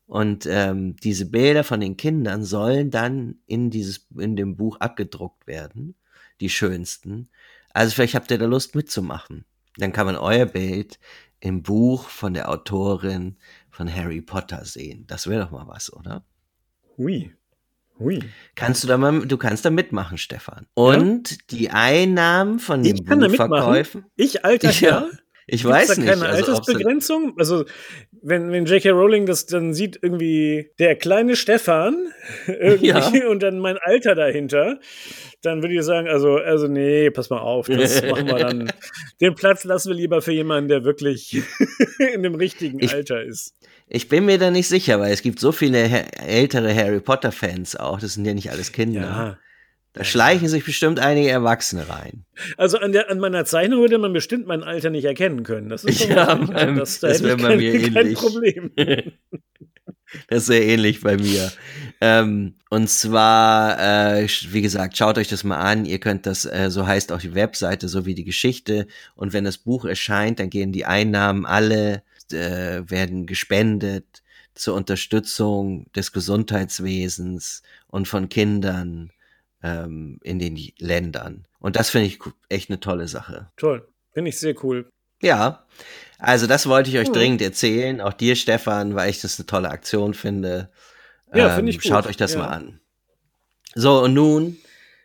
Und 0.09 0.47
ähm, 0.47 0.95
diese 0.95 1.27
Bilder 1.27 1.63
von 1.63 1.79
den 1.79 1.95
Kindern 1.95 2.43
sollen 2.43 2.89
dann 2.89 3.35
in 3.45 3.69
dieses 3.69 4.07
in 4.17 4.35
dem 4.35 4.57
Buch 4.57 4.77
abgedruckt 4.79 5.45
werden, 5.45 5.93
die 6.41 6.49
schönsten. 6.49 7.29
Also 7.73 7.93
vielleicht 7.93 8.15
habt 8.15 8.31
ihr 8.31 8.39
da 8.39 8.47
Lust 8.47 8.73
mitzumachen. 8.73 9.45
Dann 9.77 9.93
kann 9.93 10.07
man 10.07 10.15
euer 10.15 10.47
Bild 10.47 10.97
im 11.39 11.61
Buch 11.61 12.09
von 12.09 12.33
der 12.33 12.49
Autorin 12.49 13.37
von 13.69 13.93
Harry 13.93 14.21
Potter 14.21 14.65
sehen. 14.65 15.05
Das 15.05 15.27
wäre 15.27 15.43
doch 15.43 15.51
mal 15.51 15.67
was, 15.67 15.93
oder? 15.93 16.25
Hui. 16.97 17.31
Hui. 17.99 18.19
Kannst 18.55 18.83
du 18.83 18.87
da 18.87 18.97
mal, 18.97 19.27
du 19.27 19.37
kannst 19.37 19.63
da 19.63 19.69
mitmachen, 19.69 20.17
Stefan. 20.17 20.65
Und 20.73 21.51
die 21.51 21.69
Einnahmen 21.69 22.57
von 22.57 22.81
den 22.81 22.95
Ich 22.95 23.05
kann 23.05 23.19
da 23.19 23.27
mitmachen. 23.27 23.51
Buchverkäufen. 23.51 24.05
Ich, 24.15 24.43
alter 24.43 24.71
Ja, 24.71 24.89
Kerl? 24.89 25.19
Ich 25.51 25.61
Gibt's 25.63 25.65
weiß 25.65 25.87
da 25.87 25.95
nicht. 26.01 26.09
keine 26.09 26.25
also 26.27 26.51
Altersbegrenzung? 26.51 27.33
Also, 27.37 27.65
wenn, 28.21 28.51
wenn 28.51 28.65
J.K. 28.65 28.89
Rowling 28.91 29.25
das 29.25 29.45
dann 29.45 29.73
sieht, 29.73 29.99
irgendwie 30.01 30.71
der 30.79 30.95
kleine 30.95 31.35
Stefan 31.35 32.07
irgendwie 32.47 32.87
Ja. 32.87 33.11
und 33.29 33.43
dann 33.43 33.59
mein 33.59 33.77
Alter 33.81 34.15
dahinter, 34.15 34.79
dann 35.41 35.61
würde 35.61 35.75
ich 35.75 35.83
sagen, 35.83 36.07
also, 36.07 36.35
also 36.37 36.67
nee, 36.67 37.09
pass 37.11 37.29
mal 37.29 37.39
auf, 37.39 37.67
das 37.67 38.01
machen 38.09 38.27
wir 38.27 38.35
dann. 38.35 38.71
Den 39.21 39.35
Platz 39.35 39.63
lassen 39.63 39.89
wir 39.89 39.95
lieber 39.95 40.21
für 40.21 40.33
jemanden, 40.33 40.69
der 40.69 40.83
wirklich 40.83 41.41
in 42.13 42.23
dem 42.23 42.35
richtigen 42.35 42.79
Ich- 42.79 42.93
Alter 42.93 43.23
ist. 43.23 43.55
Ich 43.91 44.07
bin 44.07 44.25
mir 44.25 44.37
da 44.37 44.51
nicht 44.51 44.67
sicher, 44.67 44.99
weil 44.99 45.11
es 45.11 45.23
gibt 45.23 45.39
so 45.39 45.51
viele 45.51 45.89
ältere 46.23 46.75
Harry 46.75 46.99
Potter 46.99 47.31
Fans 47.31 47.75
auch. 47.75 47.99
Das 47.99 48.13
sind 48.13 48.23
ja 48.25 48.35
nicht 48.35 48.51
alles 48.51 48.71
Kinder. 48.71 49.01
Ja. 49.01 49.37
Da 49.93 50.03
schleichen 50.03 50.47
sich 50.47 50.63
bestimmt 50.63 50.99
einige 50.99 51.29
Erwachsene 51.29 51.89
rein. 51.89 52.23
Also 52.57 52.77
an, 52.77 52.91
der, 52.91 53.09
an 53.09 53.19
meiner 53.19 53.43
Zeichnung 53.45 53.79
würde 53.81 53.97
man 53.97 54.13
bestimmt 54.13 54.45
mein 54.45 54.63
Alter 54.63 54.91
nicht 54.91 55.05
erkennen 55.05 55.43
können. 55.43 55.67
Das 55.69 55.83
ist 55.83 56.07
Ja, 56.07 56.35
beim- 56.35 56.77
das, 56.77 56.99
da 56.99 57.07
das 57.07 57.17
hätte 57.21 57.27
wär 57.27 57.35
ich 57.37 57.41
bei 57.41 57.47
kein, 57.49 57.57
mir 57.57 57.81
kein 57.91 57.95
ähnlich. 58.05 58.17
Problem. 58.17 58.71
Das 60.27 60.39
ist 60.39 60.45
sehr 60.47 60.65
ähnlich 60.65 61.01
bei 61.01 61.17
mir. 61.17 61.51
Ähm, 62.01 62.55
und 62.71 62.89
zwar, 62.89 63.77
äh, 64.17 64.27
wie 64.49 64.63
gesagt, 64.63 64.97
schaut 64.97 65.19
euch 65.19 65.27
das 65.27 65.43
mal 65.43 65.59
an. 65.59 65.85
Ihr 65.85 65.99
könnt 65.99 66.25
das, 66.25 66.45
äh, 66.45 66.69
so 66.71 66.87
heißt 66.87 67.11
auch 67.11 67.19
die 67.21 67.35
Webseite, 67.35 67.87
so 67.87 68.07
wie 68.07 68.15
die 68.15 68.23
Geschichte. 68.23 68.87
Und 69.13 69.33
wenn 69.33 69.43
das 69.43 69.59
Buch 69.59 69.85
erscheint, 69.85 70.39
dann 70.39 70.49
gehen 70.49 70.71
die 70.71 70.85
Einnahmen 70.85 71.45
alle, 71.45 72.01
äh, 72.31 72.81
werden 72.89 73.27
gespendet 73.27 74.23
zur 74.55 74.73
Unterstützung 74.73 75.85
des 75.95 76.11
Gesundheitswesens 76.11 77.61
und 77.87 78.07
von 78.07 78.29
Kindern 78.29 79.11
ähm, 79.63 80.19
in 80.23 80.39
den 80.39 80.57
Ländern. 80.77 81.45
Und 81.59 81.75
das 81.75 81.89
finde 81.89 82.07
ich 82.07 82.19
echt 82.49 82.69
eine 82.69 82.79
tolle 82.79 83.07
Sache. 83.07 83.49
Toll. 83.57 83.87
Finde 84.13 84.29
ich 84.29 84.39
sehr 84.39 84.55
cool. 84.63 84.89
Ja, 85.21 85.65
also 86.17 86.47
das 86.47 86.67
wollte 86.67 86.89
ich 86.89 86.97
euch 86.97 87.07
Hm. 87.07 87.13
dringend 87.13 87.41
erzählen. 87.41 87.99
Auch 88.01 88.13
dir, 88.13 88.35
Stefan, 88.35 88.95
weil 88.95 89.09
ich 89.09 89.21
das 89.21 89.37
eine 89.39 89.45
tolle 89.45 89.69
Aktion 89.69 90.13
finde. 90.13 90.69
Ja, 91.33 91.49
Ähm, 91.49 91.55
finde 91.55 91.69
ich 91.71 91.77
gut. 91.77 91.85
Schaut 91.89 92.07
euch 92.07 92.17
das 92.17 92.33
Ja. 92.33 92.39
mal 92.39 92.47
an. 92.47 92.79
So, 93.75 94.01
und 94.03 94.13
nun 94.13 94.57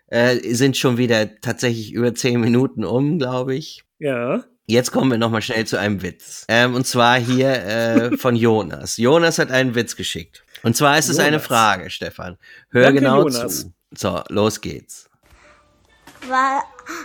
äh, 0.08 0.37
sind 0.54 0.76
schon 0.76 0.96
wieder 0.99 1.40
tatsächlich 1.40 1.92
über 1.92 2.14
zehn 2.14 2.40
Minuten 2.40 2.84
um, 2.84 3.18
glaube 3.18 3.54
ich. 3.56 3.82
Ja. 3.99 4.44
Jetzt 4.66 4.92
kommen 4.92 5.11
wir 5.11 5.18
nochmal 5.18 5.42
schnell 5.42 5.66
zu 5.66 5.78
einem 5.78 6.00
Witz. 6.02 6.44
Ähm, 6.49 6.75
und 6.75 6.87
zwar 6.87 7.18
hier 7.18 7.49
äh, 7.52 8.16
von 8.16 8.37
Jonas. 8.37 8.96
Jonas 8.96 9.38
hat 9.38 9.50
einen 9.50 9.75
Witz 9.75 9.96
geschickt. 9.96 10.44
Und 10.62 10.76
zwar 10.76 10.99
ist 10.99 11.08
es 11.08 11.18
eine 11.18 11.32
Jonas. 11.37 11.46
Frage, 11.46 11.90
Stefan. 11.90 12.38
Hör 12.70 12.84
Danke, 12.84 13.00
genau 13.00 13.18
Jonas. 13.28 13.61
zu. 13.62 13.73
So, 13.96 14.22
los 14.28 14.60
geht's. 14.60 15.08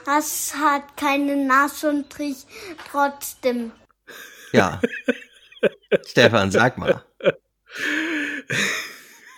Was 0.05 0.53
hat 0.55 0.97
keine 0.97 1.35
Nase 1.35 1.89
und 1.89 2.19
riecht 2.19 2.47
trotzdem? 2.89 3.71
Ja. 4.51 4.81
Stefan, 6.05 6.51
sag 6.51 6.77
mal. 6.77 7.03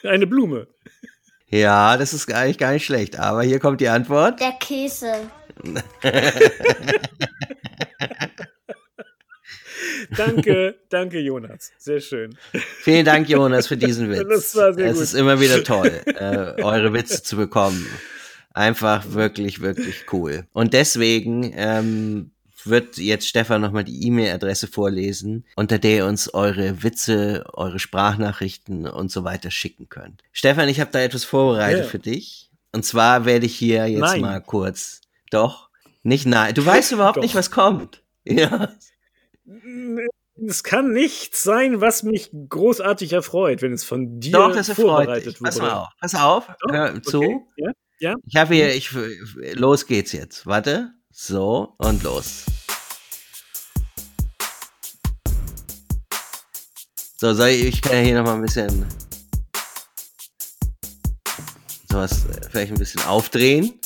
Eine 0.04 0.28
Blume. 0.28 0.68
Ja, 1.48 1.98
das 1.98 2.14
ist 2.14 2.32
eigentlich 2.32 2.58
gar 2.58 2.72
nicht 2.72 2.86
schlecht. 2.86 3.20
Aber 3.20 3.44
hier 3.44 3.60
kommt 3.60 3.82
die 3.82 3.90
Antwort. 3.90 4.40
Der 4.40 4.54
Käse. 4.54 5.30
Danke, 10.18 10.76
danke, 10.90 11.20
Jonas. 11.20 11.72
Sehr 11.78 12.00
schön. 12.00 12.38
Vielen 12.82 13.06
Dank, 13.06 13.30
Jonas, 13.30 13.68
für 13.68 13.78
diesen 13.78 14.10
Witz. 14.12 14.24
Das 14.28 14.56
war 14.56 14.74
sehr 14.74 14.88
es 14.88 14.94
gut. 14.96 15.04
ist 15.04 15.14
immer 15.14 15.40
wieder 15.40 15.64
toll, 15.64 16.02
äh, 16.06 16.62
eure 16.62 16.94
Witze 16.94 17.24
zu 17.24 17.38
bekommen. 17.38 17.86
Einfach 18.54 19.12
wirklich, 19.14 19.62
wirklich 19.62 20.06
cool. 20.12 20.46
Und 20.54 20.74
deswegen 20.74 21.54
ähm, 21.56 22.32
wird 22.66 22.98
jetzt 22.98 23.28
Stefan 23.28 23.62
nochmal 23.62 23.84
die 23.86 24.06
E-Mail-Adresse 24.08 24.68
vorlesen, 24.68 25.46
unter 25.56 25.80
der 25.80 25.98
ihr 25.98 26.06
uns 26.06 26.34
eure 26.34 26.84
Witze, 26.84 27.46
eure 27.54 27.80
Sprachnachrichten 27.80 28.86
und 28.88 29.10
so 29.12 29.24
weiter 29.24 29.52
schicken 29.52 29.88
könnt. 29.90 30.22
Stefan, 30.34 30.68
ich 30.70 30.80
habe 30.82 30.92
da 30.92 31.00
etwas 31.00 31.24
vorbereitet 31.24 31.84
Ja. 31.86 31.90
für 31.90 32.00
dich. 32.00 32.50
Und 32.74 32.86
zwar 32.86 33.26
werde 33.26 33.46
ich 33.46 33.56
hier 33.56 33.88
jetzt 33.88 34.00
Nein. 34.02 34.22
mal 34.22 34.42
kurz. 34.42 35.02
Doch, 35.30 35.70
nicht 36.04 36.26
nein. 36.26 36.54
Du 36.54 36.66
weißt 36.66 36.92
überhaupt 36.92 37.18
Doch. 37.18 37.22
nicht, 37.24 37.36
was 37.36 37.52
kommt. 37.52 38.02
Ja. 38.26 38.70
Es 40.48 40.64
kann 40.64 40.92
nichts 40.92 41.44
sein, 41.44 41.82
was 41.82 42.04
mich 42.04 42.32
großartig 42.50 43.14
erfreut, 43.14 43.62
wenn 43.62 43.74
es 43.74 43.84
von 43.84 44.20
dir 44.20 44.32
Doch, 44.32 44.54
das 44.54 44.72
vorbereitet. 44.72 45.40
Pass 45.42 45.56
wurde. 45.56 45.66
mal 45.68 45.74
auf. 45.74 45.90
Pass 46.00 46.16
auf. 46.16 46.48
Doch, 46.62 46.74
Hör 46.74 47.04
zu. 47.04 47.20
okay. 47.20 47.40
Ja, 47.58 47.72
ja. 48.00 48.16
Ich 48.26 48.36
habe 48.36 48.56
hier, 48.56 48.74
ich, 48.74 48.92
los 49.54 49.86
geht's 49.86 50.12
jetzt. 50.12 50.46
Warte. 50.46 50.94
So, 51.12 51.76
und 51.78 52.04
los. 52.04 52.46
So, 57.18 57.34
soll 57.36 57.50
ich, 57.50 57.66
ich 57.66 57.82
kann 57.82 57.94
ja 57.98 58.00
hier 58.00 58.18
nochmal 58.18 58.36
ein 58.36 58.42
bisschen 58.42 58.88
sowas 61.92 62.26
äh, 62.26 62.50
vielleicht 62.50 62.72
ein 62.72 62.80
bisschen 62.80 63.04
aufdrehen. 63.04 63.80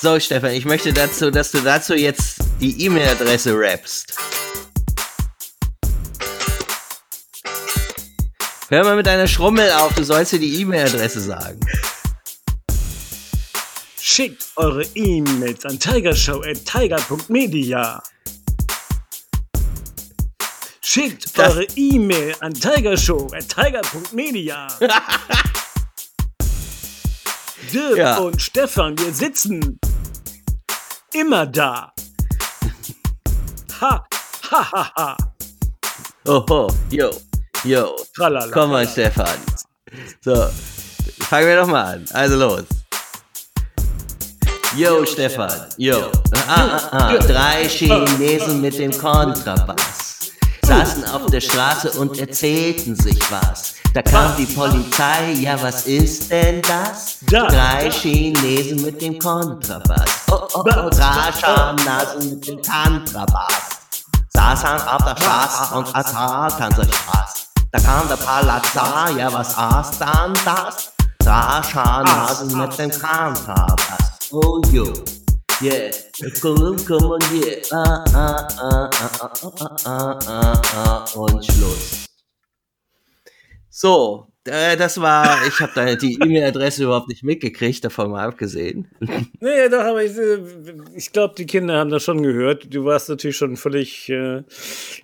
So, 0.00 0.18
Stefan, 0.20 0.52
ich 0.52 0.64
möchte 0.64 0.92
dazu, 0.92 1.30
dass 1.30 1.50
du 1.50 1.60
dazu 1.60 1.94
jetzt 1.94 2.33
die 2.60 2.84
E-Mail-Adresse 2.84 3.52
rappst. 3.58 4.14
Hör 8.68 8.84
mal 8.84 8.96
mit 8.96 9.06
deiner 9.06 9.26
Schrummel 9.28 9.70
auf, 9.72 9.94
du 9.94 10.02
sollst 10.04 10.32
dir 10.32 10.38
die 10.40 10.60
E-Mail-Adresse 10.62 11.20
sagen. 11.20 11.60
Schickt 14.00 14.46
eure 14.56 14.82
E-Mails 14.94 15.64
an 15.64 15.78
tigershow.tiger.media. 15.78 18.02
Schickt 20.80 21.38
Das- 21.38 21.52
eure 21.54 21.64
E-Mail 21.76 22.34
an 22.40 22.52
tigershow.tiger.media. 22.54 24.68
Dirk 27.72 27.96
Ja. 27.96 28.18
und 28.18 28.40
Stefan, 28.40 28.96
wir 28.98 29.12
sitzen 29.12 29.80
immer 31.12 31.44
da. 31.46 31.92
Ha, 33.84 34.02
ha, 34.50 34.62
ha, 34.72 34.92
ha. 34.96 35.16
Oho, 36.26 36.68
yo, 36.90 37.10
yo. 37.64 37.94
Tralala, 38.16 38.50
Komm 38.50 38.70
mal. 38.70 38.86
Stefan. 38.86 39.38
So, 40.24 40.48
fangen 41.20 41.48
wir 41.48 41.56
doch 41.56 41.66
mal 41.66 41.96
an. 41.96 42.04
Also 42.14 42.36
los. 42.36 42.64
Yo, 44.74 45.04
Stefan, 45.04 45.66
yo. 45.76 46.10
Ah, 46.48 46.80
ah, 46.80 46.88
ah. 46.92 47.18
Drei 47.18 47.68
Chinesen 47.68 48.62
mit 48.62 48.78
dem 48.78 48.90
Kontrabass 48.90 50.30
saßen 50.64 51.04
auf 51.04 51.26
der 51.26 51.42
Straße 51.42 51.90
und 52.00 52.18
erzählten 52.18 52.96
sich 52.96 53.20
was. 53.30 53.74
Da 53.94 54.02
kam 54.02 54.34
die 54.36 54.46
Polizei, 54.46 55.34
ja, 55.34 55.60
was 55.62 55.86
ist 55.86 56.30
denn 56.30 56.60
das? 56.62 57.18
Da. 57.30 57.46
Drei 57.46 57.90
Chinesen 57.90 58.82
mit 58.82 59.00
dem 59.00 59.18
Kontrabass. 59.18 60.24
Oh, 60.32 60.40
oh, 60.54 60.64
oh, 60.64 60.90
drei 60.90 61.32
Schamnasen 61.38 62.30
mit 62.30 62.46
dem 62.48 62.60
Kontrabass. 62.62 63.73
Saßen 64.44 64.88
auf 64.88 65.02
der 65.04 65.16
Straße 65.16 65.74
und 65.74 65.94
erzählten 65.94 66.74
sich 66.74 66.94
was. 67.06 67.48
Da 67.72 67.78
kam 67.80 68.06
der 68.08 68.16
Palazar, 68.16 69.10
ja, 69.16 69.32
was 69.32 69.56
aß 69.56 69.98
dann 69.98 70.34
das? 70.44 70.92
Drei 71.18 71.62
Schamnasen 71.62 72.58
mit 72.58 72.78
dem 72.78 72.90
Kontrabass. 72.90 74.28
Oh, 74.32 74.60
yo. 74.70 74.92
Yeah, 75.62 75.90
come, 76.42 76.76
come 76.84 77.14
on, 77.14 77.20
yeah. 77.32 77.56
Ah, 77.72 78.04
ah, 78.12 78.46
ah, 78.60 78.90
ah, 79.00 79.10
ah, 79.22 79.30
ah, 79.42 79.76
ah, 79.86 80.18
ah, 80.26 80.62
ah, 80.76 81.04
und 81.14 81.42
Schluss. 81.42 82.04
So, 83.70 84.26
äh, 84.28 84.33
das 84.44 85.00
war, 85.00 85.46
ich 85.46 85.58
habe 85.60 85.72
da 85.74 85.94
die 85.94 86.14
E-Mail-Adresse 86.14 86.84
überhaupt 86.84 87.08
nicht 87.08 87.22
mitgekriegt, 87.22 87.84
davon 87.84 88.10
mal 88.10 88.26
abgesehen. 88.26 88.88
Naja, 89.40 89.68
doch, 89.68 89.80
aber 89.80 90.02
ich, 90.02 90.16
äh, 90.16 90.38
ich 90.94 91.12
glaube, 91.12 91.34
die 91.36 91.46
Kinder 91.46 91.78
haben 91.78 91.90
das 91.90 92.02
schon 92.02 92.22
gehört. 92.22 92.72
Du 92.72 92.84
warst 92.84 93.08
natürlich 93.08 93.36
schon 93.36 93.56
völlig 93.56 94.08
äh, 94.08 94.42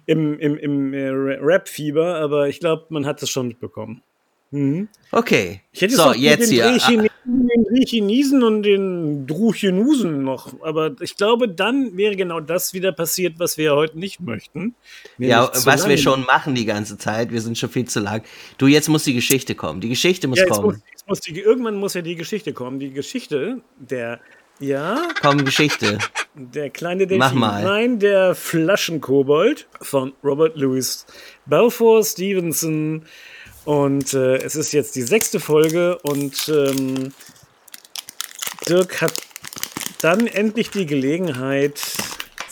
im, 0.06 0.38
im, 0.38 0.56
im 0.56 0.94
äh, 0.94 1.08
Rap-Fieber, 1.08 2.16
aber 2.16 2.48
ich 2.48 2.60
glaube, 2.60 2.86
man 2.88 3.04
hat 3.06 3.20
das 3.20 3.28
schon 3.28 3.48
mitbekommen. 3.48 4.02
Mhm. 4.50 4.88
Okay, 5.12 5.62
Ich 5.72 5.82
hätte 5.82 5.94
so, 5.94 6.12
jetzt 6.12 6.50
hier. 6.50 7.09
Den 7.24 7.64
Drehchinesen 7.64 8.42
und 8.42 8.62
den 8.62 9.26
Druchenusen 9.26 10.22
noch. 10.24 10.54
Aber 10.62 10.92
ich 11.00 11.16
glaube, 11.16 11.48
dann 11.48 11.96
wäre 11.96 12.16
genau 12.16 12.40
das 12.40 12.72
wieder 12.72 12.92
passiert, 12.92 13.34
was 13.38 13.58
wir 13.58 13.74
heute 13.74 13.98
nicht 13.98 14.20
möchten. 14.20 14.74
Ja, 15.18 15.52
zu 15.52 15.66
was 15.66 15.86
wir 15.86 15.98
schon 15.98 16.22
machen 16.24 16.54
die 16.54 16.64
ganze 16.64 16.96
Zeit, 16.96 17.30
wir 17.30 17.40
sind 17.42 17.58
schon 17.58 17.68
viel 17.68 17.84
zu 17.86 18.00
lang. 18.00 18.22
Du, 18.56 18.66
jetzt 18.66 18.88
muss 18.88 19.04
die 19.04 19.14
Geschichte 19.14 19.54
kommen. 19.54 19.80
Die 19.82 19.90
Geschichte 19.90 20.28
muss 20.28 20.38
Ja, 20.38 20.44
jetzt 20.46 20.50
muss, 20.56 20.60
kommen. 20.62 20.82
jetzt 20.90 21.08
muss 21.08 21.20
die, 21.20 21.38
irgendwann 21.38 21.76
muss 21.76 21.92
ja 21.94 22.00
die 22.02 22.16
Geschichte 22.16 22.54
kommen. 22.54 22.78
Die 22.80 22.90
Geschichte 22.90 23.60
der, 23.78 24.18
ja, 24.58 25.08
Komm, 25.20 25.44
Geschichte. 25.44 25.98
der 26.34 26.70
kleine 26.70 27.00
Delfin. 27.06 27.18
Mach 27.18 27.34
mal. 27.34 27.62
Nein, 27.62 27.98
der 27.98 28.34
Flaschenkobold 28.34 29.68
von 29.82 30.12
Robert 30.24 30.56
Louis 30.56 31.04
Balfour 31.46 32.02
Stevenson. 32.02 33.04
Und 33.64 34.14
äh, 34.14 34.36
es 34.36 34.56
ist 34.56 34.72
jetzt 34.72 34.96
die 34.96 35.02
sechste 35.02 35.38
Folge 35.38 35.98
und 35.98 36.48
ähm, 36.48 37.12
Dirk 38.68 39.00
hat 39.02 39.12
dann 40.00 40.26
endlich 40.26 40.70
die 40.70 40.86
Gelegenheit, 40.86 41.80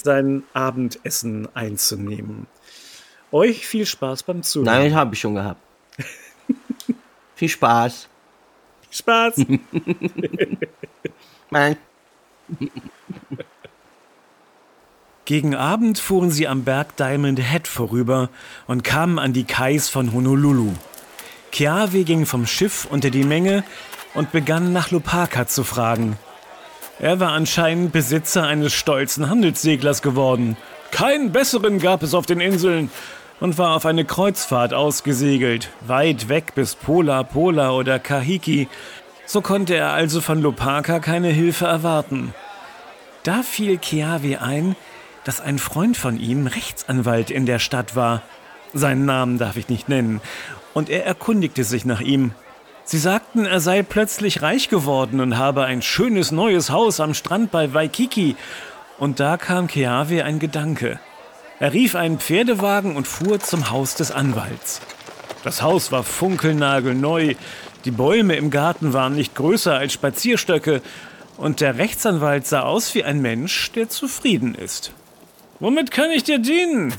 sein 0.02 0.44
Abendessen 0.52 1.48
einzunehmen. 1.54 2.46
Euch 3.32 3.66
viel 3.66 3.84
Spaß 3.84 4.22
beim 4.22 4.42
Zuhören. 4.42 4.66
Nein, 4.66 4.94
habe 4.94 5.14
ich 5.14 5.20
schon 5.20 5.34
gehabt. 5.34 5.60
viel 7.34 7.48
Spaß. 7.48 8.08
Spaß! 8.90 9.44
Mein 11.50 11.76
Gegen 15.24 15.54
Abend 15.54 15.98
fuhren 15.98 16.30
sie 16.30 16.48
am 16.48 16.64
Berg 16.64 16.96
Diamond 16.96 17.38
Head 17.38 17.68
vorüber 17.68 18.30
und 18.66 18.82
kamen 18.82 19.18
an 19.18 19.34
die 19.34 19.44
Kais 19.44 19.90
von 19.90 20.14
Honolulu. 20.14 20.72
Keawe 21.52 22.04
ging 22.04 22.26
vom 22.26 22.46
Schiff 22.46 22.86
unter 22.90 23.10
die 23.10 23.24
Menge 23.24 23.64
und 24.14 24.32
begann 24.32 24.72
nach 24.72 24.90
Lopaka 24.90 25.46
zu 25.46 25.64
fragen. 25.64 26.18
Er 27.00 27.20
war 27.20 27.30
anscheinend 27.30 27.92
Besitzer 27.92 28.44
eines 28.44 28.72
stolzen 28.72 29.28
Handelsseglers 29.30 30.02
geworden. 30.02 30.56
Keinen 30.90 31.32
besseren 31.32 31.78
gab 31.78 32.02
es 32.02 32.14
auf 32.14 32.26
den 32.26 32.40
Inseln 32.40 32.90
und 33.40 33.58
war 33.58 33.76
auf 33.76 33.86
eine 33.86 34.04
Kreuzfahrt 34.04 34.74
ausgesegelt, 34.74 35.68
weit 35.86 36.28
weg 36.28 36.54
bis 36.54 36.74
Pola 36.74 37.22
Pola 37.22 37.70
oder 37.70 37.98
Kahiki. 37.98 38.68
So 39.26 39.42
konnte 39.42 39.76
er 39.76 39.92
also 39.92 40.20
von 40.20 40.42
Lopaka 40.42 40.98
keine 40.98 41.28
Hilfe 41.28 41.66
erwarten. 41.66 42.34
Da 43.22 43.42
fiel 43.42 43.78
Keawe 43.78 44.40
ein, 44.40 44.74
dass 45.24 45.40
ein 45.40 45.58
Freund 45.58 45.96
von 45.96 46.18
ihm 46.18 46.46
Rechtsanwalt 46.46 47.30
in 47.30 47.46
der 47.46 47.58
Stadt 47.58 47.94
war. 47.94 48.22
Seinen 48.74 49.04
Namen 49.04 49.38
darf 49.38 49.56
ich 49.56 49.68
nicht 49.68 49.88
nennen. 49.88 50.20
Und 50.74 50.90
er 50.90 51.06
erkundigte 51.06 51.64
sich 51.64 51.84
nach 51.84 52.00
ihm. 52.00 52.32
Sie 52.84 52.98
sagten, 52.98 53.44
er 53.44 53.60
sei 53.60 53.82
plötzlich 53.82 54.42
reich 54.42 54.68
geworden 54.68 55.20
und 55.20 55.36
habe 55.36 55.64
ein 55.64 55.82
schönes 55.82 56.32
neues 56.32 56.70
Haus 56.70 57.00
am 57.00 57.14
Strand 57.14 57.50
bei 57.50 57.74
Waikiki. 57.74 58.36
Und 58.98 59.20
da 59.20 59.36
kam 59.36 59.66
Keawe 59.66 60.24
ein 60.24 60.38
Gedanke. 60.38 60.98
Er 61.60 61.72
rief 61.72 61.96
einen 61.96 62.18
Pferdewagen 62.18 62.96
und 62.96 63.08
fuhr 63.08 63.40
zum 63.40 63.70
Haus 63.70 63.94
des 63.94 64.10
Anwalts. 64.10 64.80
Das 65.44 65.62
Haus 65.62 65.92
war 65.92 66.02
funkelnagelneu, 66.02 67.34
Die 67.84 67.90
Bäume 67.90 68.36
im 68.36 68.50
Garten 68.50 68.92
waren 68.92 69.14
nicht 69.14 69.34
größer 69.34 69.74
als 69.74 69.92
Spazierstöcke 69.92 70.82
und 71.36 71.60
der 71.60 71.78
Rechtsanwalt 71.78 72.46
sah 72.46 72.62
aus 72.62 72.94
wie 72.94 73.04
ein 73.04 73.22
Mensch, 73.22 73.70
der 73.72 73.88
zufrieden 73.88 74.54
ist. 74.54 74.92
Womit 75.60 75.90
kann 75.90 76.10
ich 76.10 76.24
dir 76.24 76.38
dienen? 76.38 76.92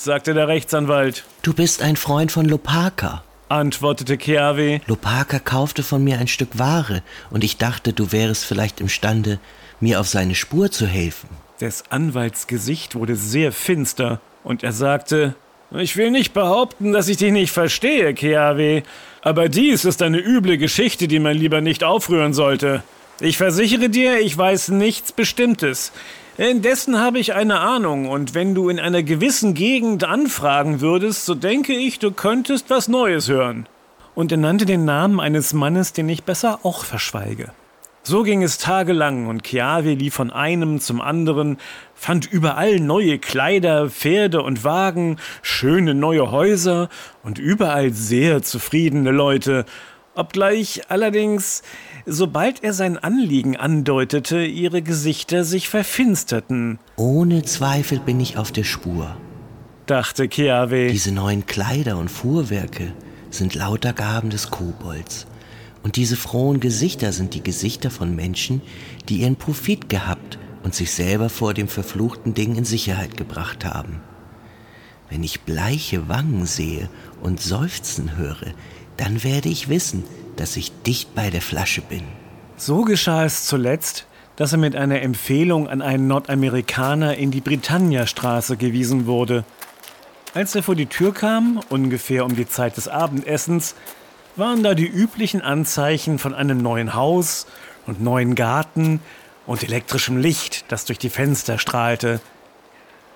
Sagte 0.00 0.32
der 0.32 0.48
Rechtsanwalt. 0.48 1.24
Du 1.42 1.52
bist 1.52 1.82
ein 1.82 1.96
Freund 1.96 2.32
von 2.32 2.46
Lopaka, 2.46 3.22
antwortete 3.50 4.16
Keawe. 4.16 4.80
Lopaka 4.86 5.38
kaufte 5.38 5.82
von 5.82 6.02
mir 6.02 6.18
ein 6.18 6.26
Stück 6.26 6.58
Ware 6.58 7.02
und 7.28 7.44
ich 7.44 7.58
dachte, 7.58 7.92
du 7.92 8.10
wärest 8.10 8.46
vielleicht 8.46 8.80
imstande, 8.80 9.38
mir 9.78 10.00
auf 10.00 10.08
seine 10.08 10.34
Spur 10.34 10.70
zu 10.70 10.86
helfen. 10.86 11.28
Des 11.60 11.84
Anwalts 11.90 12.46
Gesicht 12.46 12.94
wurde 12.94 13.14
sehr 13.14 13.52
finster 13.52 14.22
und 14.42 14.62
er 14.62 14.72
sagte, 14.72 15.34
ich 15.72 15.96
will 15.98 16.10
nicht 16.10 16.32
behaupten, 16.32 16.92
dass 16.92 17.08
ich 17.08 17.18
dich 17.18 17.30
nicht 17.30 17.52
verstehe, 17.52 18.14
Keawe, 18.14 18.82
aber 19.20 19.50
dies 19.50 19.84
ist 19.84 20.00
eine 20.00 20.18
üble 20.18 20.56
Geschichte, 20.56 21.08
die 21.08 21.18
man 21.18 21.36
lieber 21.36 21.60
nicht 21.60 21.84
aufrühren 21.84 22.32
sollte. 22.32 22.82
Ich 23.20 23.36
versichere 23.36 23.90
dir, 23.90 24.18
ich 24.18 24.36
weiß 24.36 24.68
nichts 24.68 25.12
Bestimmtes. 25.12 25.92
Indessen 26.48 26.98
habe 26.98 27.18
ich 27.18 27.34
eine 27.34 27.60
Ahnung, 27.60 28.08
und 28.08 28.34
wenn 28.34 28.54
du 28.54 28.70
in 28.70 28.80
einer 28.80 29.02
gewissen 29.02 29.52
Gegend 29.52 30.04
anfragen 30.04 30.80
würdest, 30.80 31.26
so 31.26 31.34
denke 31.34 31.74
ich, 31.74 31.98
du 31.98 32.12
könntest 32.12 32.70
was 32.70 32.88
Neues 32.88 33.28
hören. 33.28 33.66
Und 34.14 34.32
er 34.32 34.38
nannte 34.38 34.64
den 34.64 34.86
Namen 34.86 35.20
eines 35.20 35.52
Mannes, 35.52 35.92
den 35.92 36.08
ich 36.08 36.24
besser 36.24 36.60
auch 36.62 36.86
verschweige. 36.86 37.52
So 38.02 38.22
ging 38.22 38.42
es 38.42 38.56
tagelang, 38.56 39.26
und 39.26 39.46
Chiave 39.46 39.92
lief 39.92 40.14
von 40.14 40.30
einem 40.30 40.80
zum 40.80 41.02
anderen, 41.02 41.58
fand 41.94 42.24
überall 42.32 42.80
neue 42.80 43.18
Kleider, 43.18 43.90
Pferde 43.90 44.42
und 44.42 44.64
Wagen, 44.64 45.18
schöne 45.42 45.94
neue 45.94 46.30
Häuser 46.30 46.88
und 47.22 47.38
überall 47.38 47.92
sehr 47.92 48.40
zufriedene 48.40 49.10
Leute, 49.10 49.66
obgleich 50.20 50.82
allerdings 50.88 51.62
sobald 52.06 52.62
er 52.62 52.72
sein 52.72 52.98
Anliegen 52.98 53.56
andeutete, 53.56 54.44
ihre 54.44 54.82
Gesichter 54.82 55.44
sich 55.44 55.68
verfinsterten. 55.68 56.78
Ohne 56.96 57.42
Zweifel 57.42 58.00
bin 58.00 58.20
ich 58.20 58.36
auf 58.36 58.52
der 58.52 58.64
Spur, 58.64 59.16
dachte 59.86 60.28
Keawe. 60.28 60.88
Diese 60.88 61.12
neuen 61.12 61.46
Kleider 61.46 61.98
und 61.98 62.10
Fuhrwerke 62.10 62.92
sind 63.30 63.54
lauter 63.54 63.92
Gaben 63.92 64.30
des 64.30 64.50
Kobolds. 64.50 65.26
Und 65.82 65.96
diese 65.96 66.16
frohen 66.16 66.60
Gesichter 66.60 67.12
sind 67.12 67.32
die 67.34 67.42
Gesichter 67.42 67.90
von 67.90 68.14
Menschen, 68.14 68.60
die 69.08 69.18
ihren 69.18 69.36
Profit 69.36 69.88
gehabt 69.88 70.38
und 70.62 70.74
sich 70.74 70.90
selber 70.90 71.30
vor 71.30 71.54
dem 71.54 71.68
verfluchten 71.68 72.34
Ding 72.34 72.56
in 72.56 72.64
Sicherheit 72.64 73.16
gebracht 73.16 73.64
haben. 73.64 74.00
Wenn 75.08 75.24
ich 75.24 75.40
bleiche 75.40 76.08
Wangen 76.08 76.44
sehe 76.44 76.88
und 77.22 77.40
Seufzen 77.40 78.16
höre, 78.16 78.54
dann 79.00 79.24
werde 79.24 79.48
ich 79.48 79.70
wissen, 79.70 80.04
dass 80.36 80.56
ich 80.56 80.82
dicht 80.82 81.14
bei 81.14 81.30
der 81.30 81.40
Flasche 81.40 81.80
bin. 81.80 82.02
So 82.58 82.82
geschah 82.82 83.24
es 83.24 83.46
zuletzt, 83.46 84.04
dass 84.36 84.52
er 84.52 84.58
mit 84.58 84.76
einer 84.76 85.00
Empfehlung 85.00 85.68
an 85.68 85.80
einen 85.80 86.06
Nordamerikaner 86.06 87.16
in 87.16 87.30
die 87.30 87.40
Britanniastraße 87.40 88.58
gewiesen 88.58 89.06
wurde. 89.06 89.44
Als 90.34 90.54
er 90.54 90.62
vor 90.62 90.74
die 90.74 90.84
Tür 90.84 91.14
kam, 91.14 91.60
ungefähr 91.70 92.26
um 92.26 92.36
die 92.36 92.46
Zeit 92.46 92.76
des 92.76 92.88
Abendessens, 92.88 93.74
waren 94.36 94.62
da 94.62 94.74
die 94.74 94.86
üblichen 94.86 95.40
Anzeichen 95.40 96.18
von 96.18 96.34
einem 96.34 96.58
neuen 96.58 96.92
Haus 96.92 97.46
und 97.86 98.02
neuen 98.02 98.34
Garten 98.34 99.00
und 99.46 99.62
elektrischem 99.62 100.18
Licht, 100.18 100.66
das 100.68 100.84
durch 100.84 100.98
die 100.98 101.10
Fenster 101.10 101.58
strahlte. 101.58 102.20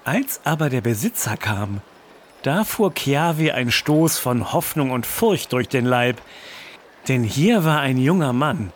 Als 0.04 0.40
aber 0.44 0.70
der 0.70 0.80
Besitzer 0.80 1.36
kam, 1.36 1.82
da 2.44 2.62
fuhr 2.62 2.92
Chiavi 2.94 3.52
ein 3.52 3.70
Stoß 3.70 4.18
von 4.18 4.52
Hoffnung 4.52 4.90
und 4.90 5.06
Furcht 5.06 5.54
durch 5.54 5.66
den 5.66 5.86
Leib, 5.86 6.20
denn 7.08 7.24
hier 7.24 7.64
war 7.64 7.80
ein 7.80 7.96
junger 7.96 8.34
Mann, 8.34 8.70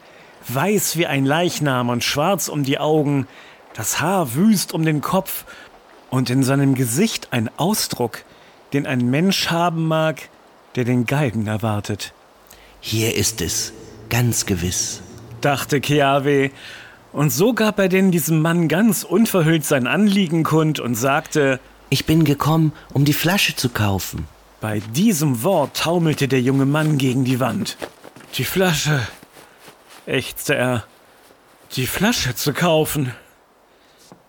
weiß 0.48 0.96
wie 0.96 1.06
ein 1.06 1.26
Leichnam 1.26 1.90
und 1.90 2.02
schwarz 2.02 2.48
um 2.48 2.64
die 2.64 2.78
Augen, 2.78 3.28
das 3.74 4.00
Haar 4.00 4.34
wüst 4.34 4.72
um 4.72 4.86
den 4.86 5.02
Kopf 5.02 5.44
und 6.08 6.30
in 6.30 6.42
seinem 6.42 6.74
Gesicht 6.76 7.28
ein 7.30 7.50
Ausdruck, 7.58 8.24
den 8.72 8.86
ein 8.86 9.10
Mensch 9.10 9.50
haben 9.50 9.86
mag, 9.86 10.30
der 10.74 10.84
den 10.84 11.04
Galgen 11.04 11.46
erwartet. 11.46 12.14
Hier 12.80 13.16
ist 13.16 13.42
es, 13.42 13.74
ganz 14.08 14.46
gewiss, 14.46 15.02
dachte 15.42 15.82
Keawe, 15.82 16.50
und 17.12 17.30
so 17.30 17.52
gab 17.52 17.78
er 17.78 17.90
denn 17.90 18.12
diesem 18.12 18.40
Mann 18.40 18.68
ganz 18.68 19.02
unverhüllt 19.02 19.66
sein 19.66 19.86
Anliegen 19.86 20.42
kund 20.42 20.80
und 20.80 20.94
sagte, 20.94 21.60
Ich 21.90 22.04
bin 22.04 22.24
gekommen, 22.24 22.72
um 22.92 23.04
die 23.04 23.12
Flasche 23.12 23.56
zu 23.56 23.70
kaufen. 23.70 24.26
Bei 24.60 24.80
diesem 24.80 25.42
Wort 25.42 25.76
taumelte 25.76 26.28
der 26.28 26.40
junge 26.40 26.66
Mann 26.66 26.98
gegen 26.98 27.24
die 27.24 27.40
Wand. 27.40 27.76
Die 28.34 28.44
Flasche, 28.44 29.00
ächzte 30.06 30.54
er. 30.54 30.84
Die 31.72 31.86
Flasche 31.86 32.34
zu 32.34 32.52
kaufen. 32.52 33.12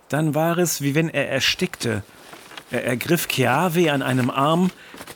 Dann 0.08 0.36
war 0.36 0.58
es, 0.58 0.82
wie 0.82 0.96
wenn 0.96 1.10
er 1.10 1.30
erstickte. 1.30 2.04
Er 2.72 2.86
ergriff 2.86 3.28
Chiave 3.28 3.92
an 3.92 4.02
einem 4.02 4.30
Arm, 4.30 4.72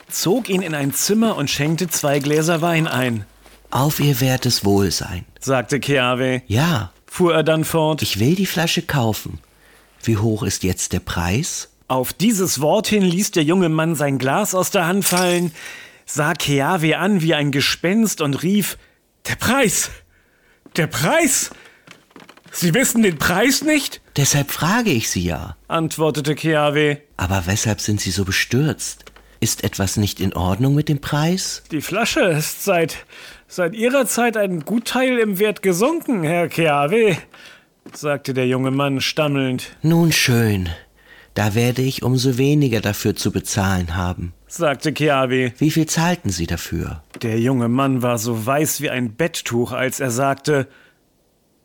zog 0.08 0.48
ihn 0.48 0.62
in 0.62 0.74
ein 0.74 0.92
Zimmer 0.92 1.36
und 1.36 1.50
schenkte 1.50 1.88
zwei 1.88 2.18
Gläser 2.18 2.62
Wein 2.62 2.88
ein. 2.88 3.24
Auf 3.70 4.00
ihr 4.00 4.20
wertes 4.20 4.64
Wohlsein, 4.64 5.24
sagte 5.40 5.80
Chiave. 5.80 6.42
Ja, 6.46 6.92
fuhr 7.06 7.34
er 7.34 7.42
dann 7.42 7.64
fort. 7.64 8.02
Ich 8.02 8.18
will 8.18 8.34
die 8.34 8.46
Flasche 8.46 8.82
kaufen. 8.82 9.38
Wie 10.02 10.16
hoch 10.16 10.42
ist 10.42 10.64
jetzt 10.64 10.92
der 10.92 11.00
Preis? 11.00 11.70
Auf 11.94 12.12
dieses 12.12 12.60
Wort 12.60 12.88
hin 12.88 13.04
ließ 13.04 13.30
der 13.30 13.44
junge 13.44 13.68
Mann 13.68 13.94
sein 13.94 14.18
Glas 14.18 14.52
aus 14.52 14.72
der 14.72 14.88
Hand 14.88 15.04
fallen, 15.04 15.52
sah 16.04 16.34
Keawe 16.34 16.98
an 16.98 17.22
wie 17.22 17.34
ein 17.34 17.52
Gespenst 17.52 18.20
und 18.20 18.42
rief, 18.42 18.78
der 19.28 19.36
Preis! 19.36 19.92
Der 20.74 20.88
Preis! 20.88 21.50
Sie 22.50 22.74
wissen 22.74 23.04
den 23.04 23.16
Preis 23.16 23.62
nicht? 23.62 24.00
Deshalb 24.16 24.50
frage 24.50 24.90
ich 24.90 25.08
Sie 25.08 25.22
ja, 25.22 25.56
antwortete 25.68 26.34
Keawe. 26.34 27.00
Aber 27.16 27.44
weshalb 27.46 27.80
sind 27.80 28.00
Sie 28.00 28.10
so 28.10 28.24
bestürzt? 28.24 29.04
Ist 29.38 29.62
etwas 29.62 29.96
nicht 29.96 30.18
in 30.18 30.32
Ordnung 30.32 30.74
mit 30.74 30.88
dem 30.88 31.00
Preis? 31.00 31.62
Die 31.70 31.80
Flasche 31.80 32.22
ist 32.22 32.64
seit, 32.64 33.06
seit 33.46 33.72
Ihrer 33.72 34.06
Zeit 34.06 34.36
ein 34.36 34.64
Gutteil 34.64 35.20
im 35.20 35.38
Wert 35.38 35.62
gesunken, 35.62 36.24
Herr 36.24 36.48
Keawe, 36.48 37.16
sagte 37.92 38.34
der 38.34 38.48
junge 38.48 38.72
Mann 38.72 39.00
stammelnd. 39.00 39.76
Nun 39.82 40.10
schön, 40.10 40.70
da 41.34 41.54
werde 41.54 41.82
ich 41.82 42.02
umso 42.02 42.38
weniger 42.38 42.80
dafür 42.80 43.14
zu 43.16 43.32
bezahlen 43.32 43.96
haben 43.96 44.32
sagte 44.54 44.92
Keawe. 44.92 45.52
Wie 45.58 45.70
viel 45.70 45.86
zahlten 45.86 46.30
Sie 46.30 46.46
dafür? 46.46 47.02
Der 47.22 47.38
junge 47.40 47.68
Mann 47.68 48.02
war 48.02 48.18
so 48.18 48.46
weiß 48.46 48.80
wie 48.80 48.90
ein 48.90 49.14
Betttuch, 49.14 49.72
als 49.72 50.00
er 50.00 50.10
sagte, 50.10 50.68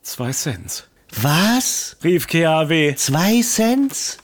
zwei 0.01 0.31
Cents. 0.31 0.87
Was? 1.21 1.97
rief 2.03 2.27
Keawe. 2.27 2.95
Zwei 2.95 3.41
Cents? 3.41 4.17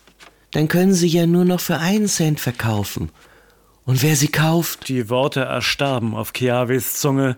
Dann 0.51 0.67
können 0.67 0.93
Sie 0.93 1.07
ja 1.07 1.25
nur 1.25 1.45
noch 1.45 1.59
für 1.59 1.77
einen 1.77 2.07
Cent 2.07 2.39
verkaufen. 2.39 3.11
Und 3.85 4.01
wer 4.01 4.15
sie 4.15 4.29
kauft? 4.29 4.89
Die 4.89 5.09
Worte 5.09 5.41
erstarben 5.41 6.15
auf 6.15 6.33
Keawes 6.33 6.99
Zunge. 6.99 7.37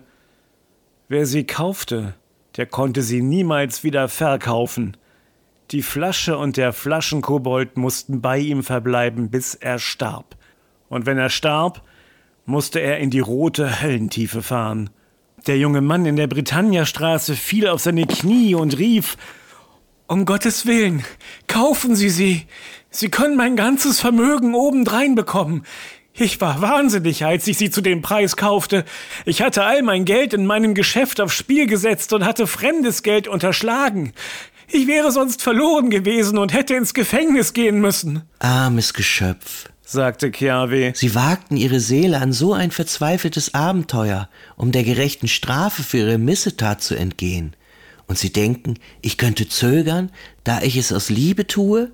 Wer 1.08 1.26
sie 1.26 1.44
kaufte, 1.44 2.14
der 2.56 2.66
konnte 2.66 3.02
sie 3.02 3.20
niemals 3.20 3.84
wieder 3.84 4.08
verkaufen. 4.08 4.96
Die 5.70 5.82
Flasche 5.82 6.38
und 6.38 6.56
der 6.56 6.72
Flaschenkobold 6.72 7.76
mussten 7.76 8.20
bei 8.22 8.38
ihm 8.38 8.62
verbleiben, 8.62 9.30
bis 9.30 9.54
er 9.54 9.78
starb 9.78 10.38
und 10.88 11.06
wenn 11.06 11.18
er 11.18 11.30
starb, 11.30 11.82
musste 12.46 12.80
er 12.80 12.98
in 12.98 13.10
die 13.10 13.20
rote 13.20 13.82
Höllentiefe 13.82 14.42
fahren. 14.42 14.90
Der 15.46 15.58
junge 15.58 15.80
Mann 15.80 16.06
in 16.06 16.16
der 16.16 16.26
Britanniastraße 16.26 17.36
fiel 17.36 17.68
auf 17.68 17.80
seine 17.80 18.06
Knie 18.06 18.54
und 18.54 18.78
rief 18.78 19.16
Um 20.06 20.24
Gottes 20.24 20.66
Willen, 20.66 21.04
kaufen 21.46 21.94
Sie 21.94 22.10
sie. 22.10 22.46
Sie 22.90 23.10
können 23.10 23.36
mein 23.36 23.54
ganzes 23.54 24.00
Vermögen 24.00 24.54
obendrein 24.54 25.14
bekommen. 25.14 25.64
Ich 26.14 26.40
war 26.40 26.60
wahnsinnig, 26.60 27.24
als 27.24 27.46
ich 27.46 27.58
sie 27.58 27.70
zu 27.70 27.80
dem 27.80 28.02
Preis 28.02 28.36
kaufte. 28.36 28.84
Ich 29.24 29.40
hatte 29.40 29.62
all 29.62 29.82
mein 29.82 30.04
Geld 30.04 30.32
in 30.34 30.46
meinem 30.46 30.74
Geschäft 30.74 31.20
aufs 31.20 31.36
Spiel 31.36 31.66
gesetzt 31.66 32.12
und 32.12 32.24
hatte 32.24 32.48
fremdes 32.48 33.04
Geld 33.04 33.28
unterschlagen. 33.28 34.14
Ich 34.70 34.86
wäre 34.86 35.10
sonst 35.12 35.42
verloren 35.42 35.90
gewesen 35.90 36.36
und 36.38 36.52
hätte 36.52 36.74
ins 36.74 36.92
Gefängnis 36.92 37.52
gehen 37.54 37.80
müssen. 37.80 38.22
Armes 38.38 38.92
Geschöpf 38.92 39.70
sagte 39.82 40.30
Chiave. 40.30 40.92
Sie 40.94 41.14
wagten 41.14 41.56
ihre 41.56 41.80
Seele 41.80 42.20
an 42.20 42.34
so 42.34 42.52
ein 42.52 42.70
verzweifeltes 42.70 43.54
Abenteuer, 43.54 44.28
um 44.56 44.70
der 44.70 44.84
gerechten 44.84 45.28
Strafe 45.28 45.82
für 45.82 45.98
ihre 45.98 46.18
Missetat 46.18 46.82
zu 46.82 46.94
entgehen. 46.94 47.56
Und 48.06 48.18
sie 48.18 48.30
denken, 48.30 48.74
ich 49.00 49.16
könnte 49.16 49.48
zögern, 49.48 50.10
da 50.44 50.60
ich 50.60 50.76
es 50.76 50.92
aus 50.92 51.08
Liebe 51.08 51.46
tue? 51.46 51.90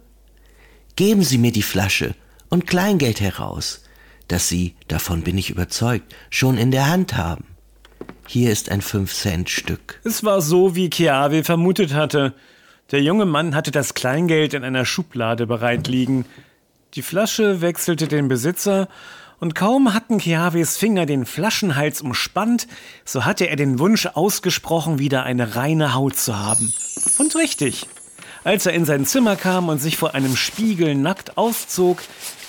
Geben 0.97 1.23
Sie 1.23 1.39
mir 1.39 1.53
die 1.53 1.63
Flasche 1.63 2.15
und 2.51 2.67
Kleingeld 2.67 3.21
heraus, 3.21 3.83
das 4.29 4.49
Sie, 4.49 4.75
davon 4.87 5.23
bin 5.23 5.39
ich 5.39 5.51
überzeugt, 5.51 6.15
schon 6.31 6.57
in 6.57 6.71
der 6.71 6.89
Hand 6.89 7.17
haben. 7.17 7.45
Hier 8.27 8.51
ist 8.51 8.71
ein 8.71 8.81
Fünf-Cent-Stück. 8.81 10.01
Es 10.05 10.25
war 10.25 10.41
so, 10.41 10.75
wie 10.75 10.91
Chiave 10.91 11.45
vermutet 11.45 11.95
hatte. 11.95 12.35
Der 12.91 13.03
junge 13.03 13.25
Mann 13.25 13.55
hatte 13.55 13.71
das 13.71 13.95
Kleingeld 13.95 14.53
in 14.53 14.63
einer 14.63 14.85
Schublade 14.85 15.47
bereit 15.47 15.89
liegen. 15.89 16.27
Die 16.95 17.03
Flasche 17.03 17.61
wechselte 17.63 18.09
den 18.09 18.29
Besitzer 18.29 18.89
Und 19.41 19.55
kaum 19.55 19.95
hatten 19.95 20.19
Keaves 20.19 20.77
Finger 20.77 21.07
den 21.07 21.27
Flaschenhals 21.27 22.01
umspannt, 22.03 22.69
so 23.05 23.25
hatte 23.25 23.47
er 23.47 23.57
den 23.57 23.79
Wunsch 23.79 24.07
ausgesprochen, 24.07 24.99
wieder 24.99 25.25
eine 25.25 25.57
reine 25.57 25.95
Haut 25.95 26.17
zu 26.17 26.39
haben. 26.39 26.73
Und 27.19 27.35
richtig. 27.37 27.87
Als 28.45 28.67
er 28.67 28.75
in 28.75 28.85
sein 28.85 29.07
Zimmer 29.07 29.37
kam 29.37 29.69
und 29.69 29.81
sich 29.81 29.97
vor 29.97 30.15
einem 30.15 30.37
Spiegel 30.37 30.95
nackt 30.95 31.39
auszog, 31.39 32.03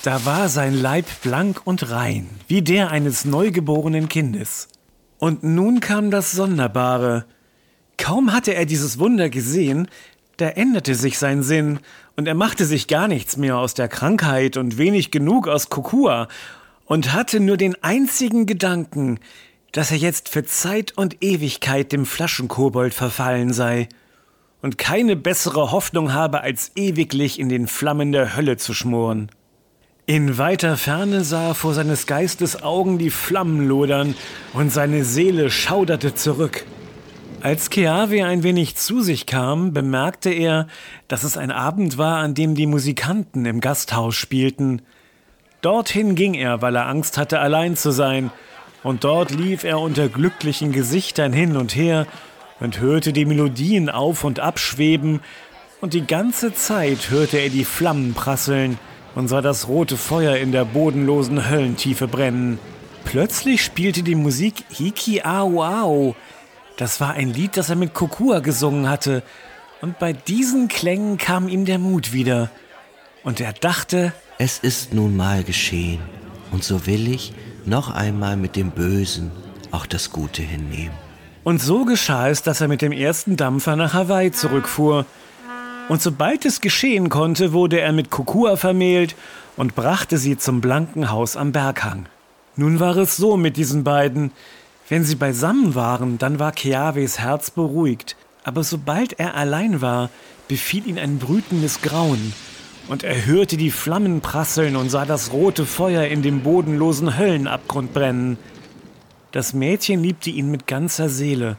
da 0.03 0.25
war 0.25 0.49
sein 0.49 0.79
Leib 0.79 1.05
blank 1.23 1.61
und 1.63 1.89
rein, 1.89 2.29
wie 2.47 2.61
der 2.61 2.91
eines 2.91 3.25
neugeborenen 3.25 4.09
Kindes. 4.09 4.67
Und 5.17 5.43
nun 5.43 5.79
kam 5.79 6.11
das 6.11 6.33
Sonderbare. 6.33 7.25
Kaum 7.97 8.33
hatte 8.33 8.53
er 8.53 8.65
dieses 8.65 8.99
Wunder 8.99 9.29
gesehen, 9.29 9.87
da 10.37 10.49
änderte 10.49 10.95
sich 10.95 11.17
sein 11.17 11.43
Sinn, 11.43 11.79
und 12.15 12.27
er 12.27 12.35
machte 12.35 12.65
sich 12.65 12.87
gar 12.87 13.07
nichts 13.07 13.37
mehr 13.37 13.57
aus 13.57 13.73
der 13.73 13.87
Krankheit 13.87 14.57
und 14.57 14.77
wenig 14.77 15.11
genug 15.11 15.47
aus 15.47 15.69
Kokua, 15.69 16.27
und 16.85 17.13
hatte 17.13 17.39
nur 17.39 17.57
den 17.57 17.81
einzigen 17.83 18.45
Gedanken, 18.45 19.19
dass 19.71 19.91
er 19.91 19.97
jetzt 19.97 20.29
für 20.29 20.45
Zeit 20.45 20.93
und 20.95 21.23
Ewigkeit 21.23 21.91
dem 21.91 22.05
Flaschenkobold 22.05 22.93
verfallen 22.93 23.51
sei 23.51 23.89
und 24.61 24.77
keine 24.77 25.15
bessere 25.15 25.71
Hoffnung 25.71 26.13
habe, 26.13 26.41
als 26.41 26.71
ewiglich 26.75 27.39
in 27.39 27.49
den 27.49 27.67
Flammen 27.67 28.11
der 28.11 28.35
Hölle 28.35 28.57
zu 28.57 28.73
schmoren. 28.73 29.29
In 30.07 30.37
weiter 30.37 30.77
Ferne 30.77 31.23
sah 31.23 31.49
er 31.49 31.55
vor 31.55 31.73
seines 31.73 32.07
Geistes 32.07 32.63
Augen 32.63 32.97
die 32.97 33.09
Flammen 33.09 33.67
lodern, 33.67 34.15
und 34.53 34.71
seine 34.71 35.03
Seele 35.03 35.49
schauderte 35.49 36.15
zurück. 36.15 36.65
Als 37.45 37.69
Keawe 37.69 38.25
ein 38.25 38.41
wenig 38.41 38.75
zu 38.75 39.03
sich 39.03 39.27
kam, 39.27 39.71
bemerkte 39.71 40.31
er, 40.31 40.65
dass 41.07 41.23
es 41.23 41.37
ein 41.37 41.51
Abend 41.51 41.99
war, 41.99 42.17
an 42.17 42.33
dem 42.33 42.55
die 42.55 42.65
Musikanten 42.65 43.45
im 43.45 43.59
Gasthaus 43.61 44.15
spielten. 44.15 44.81
Dorthin 45.61 46.15
ging 46.15 46.33
er, 46.33 46.63
weil 46.63 46.75
er 46.75 46.87
Angst 46.87 47.19
hatte, 47.19 47.39
allein 47.39 47.75
zu 47.75 47.91
sein, 47.91 48.31
und 48.81 49.03
dort 49.03 49.29
lief 49.29 49.63
er 49.63 49.79
unter 49.79 50.09
glücklichen 50.09 50.71
Gesichtern 50.71 51.33
hin 51.33 51.55
und 51.55 51.75
her 51.75 52.07
und 52.59 52.79
hörte 52.79 53.13
die 53.13 53.25
Melodien 53.25 53.91
auf 53.91 54.23
und 54.23 54.39
abschweben, 54.39 55.19
und 55.81 55.93
die 55.93 56.07
ganze 56.07 56.51
Zeit 56.51 57.11
hörte 57.11 57.37
er 57.37 57.49
die 57.49 57.65
Flammen 57.65 58.15
prasseln 58.15 58.79
und 59.13 59.27
sah 59.27 59.41
das 59.41 59.67
rote 59.67 59.97
Feuer 59.97 60.37
in 60.37 60.51
der 60.51 60.65
bodenlosen 60.65 61.47
Höllentiefe 61.47 62.07
brennen. 62.07 62.57
Plötzlich 63.03 63.63
spielte 63.63 64.01
die 64.01 64.15
Musik 64.15 64.63
Hiki 64.71 65.21
Au 65.21 65.61
Au. 65.61 66.15
Das 66.77 66.99
war 66.99 67.13
ein 67.13 67.33
Lied, 67.33 67.57
das 67.57 67.69
er 67.69 67.75
mit 67.75 67.93
Kokua 67.93 68.39
gesungen 68.39 68.89
hatte, 68.89 69.23
und 69.81 69.99
bei 69.99 70.13
diesen 70.13 70.67
Klängen 70.67 71.17
kam 71.17 71.47
ihm 71.47 71.65
der 71.65 71.79
Mut 71.79 72.11
wieder. 72.11 72.49
Und 73.23 73.39
er 73.39 73.53
dachte, 73.53 74.13
Es 74.37 74.59
ist 74.59 74.93
nun 74.93 75.15
mal 75.15 75.43
geschehen, 75.43 76.01
und 76.51 76.63
so 76.63 76.85
will 76.85 77.07
ich 77.11 77.33
noch 77.65 77.93
einmal 77.93 78.35
mit 78.35 78.55
dem 78.55 78.71
Bösen 78.71 79.31
auch 79.71 79.85
das 79.85 80.11
Gute 80.11 80.41
hinnehmen. 80.41 80.95
Und 81.43 81.61
so 81.61 81.85
geschah 81.85 82.29
es, 82.29 82.41
dass 82.41 82.61
er 82.61 82.67
mit 82.67 82.81
dem 82.81 82.91
ersten 82.91 83.37
Dampfer 83.37 83.75
nach 83.75 83.93
Hawaii 83.93 84.31
zurückfuhr. 84.31 85.05
Und 85.89 86.01
sobald 86.01 86.45
es 86.45 86.61
geschehen 86.61 87.09
konnte, 87.09 87.53
wurde 87.53 87.79
er 87.79 87.91
mit 87.91 88.09
Kokua 88.09 88.57
vermählt 88.57 89.15
und 89.55 89.75
brachte 89.75 90.17
sie 90.17 90.37
zum 90.37 90.59
blanken 90.61 91.11
Haus 91.11 91.37
am 91.37 91.51
Berghang. 91.51 92.07
Nun 92.55 92.79
war 92.79 92.97
es 92.97 93.17
so 93.17 93.37
mit 93.37 93.57
diesen 93.57 93.83
beiden. 93.83 94.31
Wenn 94.87 95.03
sie 95.03 95.15
beisammen 95.15 95.73
waren, 95.73 96.17
dann 96.17 96.37
war 96.37 96.51
Keaves 96.51 97.19
Herz 97.19 97.49
beruhigt. 97.49 98.15
Aber 98.43 98.63
sobald 98.63 99.19
er 99.19 99.35
allein 99.35 99.81
war, 99.81 100.11
befiel 100.47 100.87
ihn 100.87 100.99
ein 100.99 101.17
brütendes 101.17 101.81
Grauen. 101.81 102.33
Und 102.87 103.03
er 103.03 103.25
hörte 103.25 103.57
die 103.57 103.71
Flammen 103.71 104.21
prasseln 104.21 104.75
und 104.75 104.89
sah 104.89 105.05
das 105.05 105.33
rote 105.33 105.65
Feuer 105.65 106.03
in 106.03 106.21
dem 106.21 106.41
bodenlosen 106.41 107.17
Höllenabgrund 107.17 107.93
brennen. 107.93 108.37
Das 109.31 109.53
Mädchen 109.53 110.03
liebte 110.03 110.29
ihn 110.29 110.51
mit 110.51 110.67
ganzer 110.67 111.09
Seele. 111.09 111.57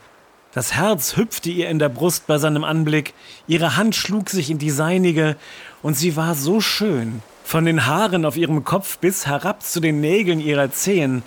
Das 0.53 0.75
Herz 0.75 1.17
hüpfte 1.17 1.51
ihr 1.51 1.69
in 1.69 1.81
der 1.81 1.89
Brust 1.89 2.29
bei 2.29 2.39
seinem 2.39 2.65
Anblick, 2.65 3.13
ihre 3.49 3.77
Hand 3.77 3.95
schlug 3.95 4.31
sich 4.31 4.51
in 4.51 4.59
die 4.59 4.71
seinige, 4.71 5.37
und 5.83 5.95
sie 5.95 6.17
war 6.17 6.35
so 6.35 6.61
schön, 6.63 7.21
von 7.45 7.67
den 7.67 7.85
Haaren 7.85 8.25
auf 8.25 8.39
ihrem 8.39 8.65
Kopf 8.65 8.97
bis 8.99 9.27
herab 9.27 9.63
zu 9.63 9.81
den 9.81 10.01
Nägeln 10.01 10.41
ihrer 10.41 10.71
Zehen, 10.71 11.23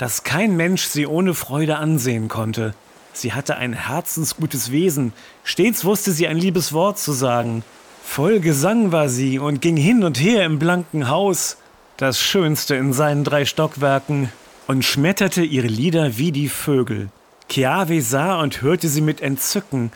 dass 0.00 0.22
kein 0.22 0.56
Mensch 0.56 0.84
sie 0.84 1.06
ohne 1.06 1.34
Freude 1.34 1.76
ansehen 1.76 2.28
konnte. 2.28 2.72
Sie 3.12 3.34
hatte 3.34 3.58
ein 3.58 3.74
herzensgutes 3.74 4.72
Wesen, 4.72 5.12
stets 5.44 5.84
wusste 5.84 6.12
sie 6.12 6.26
ein 6.26 6.38
liebes 6.38 6.72
Wort 6.72 6.98
zu 6.98 7.12
sagen. 7.12 7.64
Voll 8.02 8.40
Gesang 8.40 8.92
war 8.92 9.10
sie 9.10 9.38
und 9.38 9.60
ging 9.60 9.76
hin 9.76 10.02
und 10.02 10.18
her 10.18 10.46
im 10.46 10.58
blanken 10.58 11.10
Haus, 11.10 11.58
das 11.98 12.18
schönste 12.18 12.76
in 12.76 12.94
seinen 12.94 13.24
drei 13.24 13.44
Stockwerken, 13.44 14.32
und 14.66 14.86
schmetterte 14.86 15.42
ihre 15.42 15.66
Lieder 15.66 16.16
wie 16.16 16.32
die 16.32 16.48
Vögel. 16.48 17.10
Keawe 17.50 18.00
sah 18.00 18.40
und 18.40 18.62
hörte 18.62 18.88
sie 18.88 19.02
mit 19.02 19.20
Entzücken, 19.20 19.92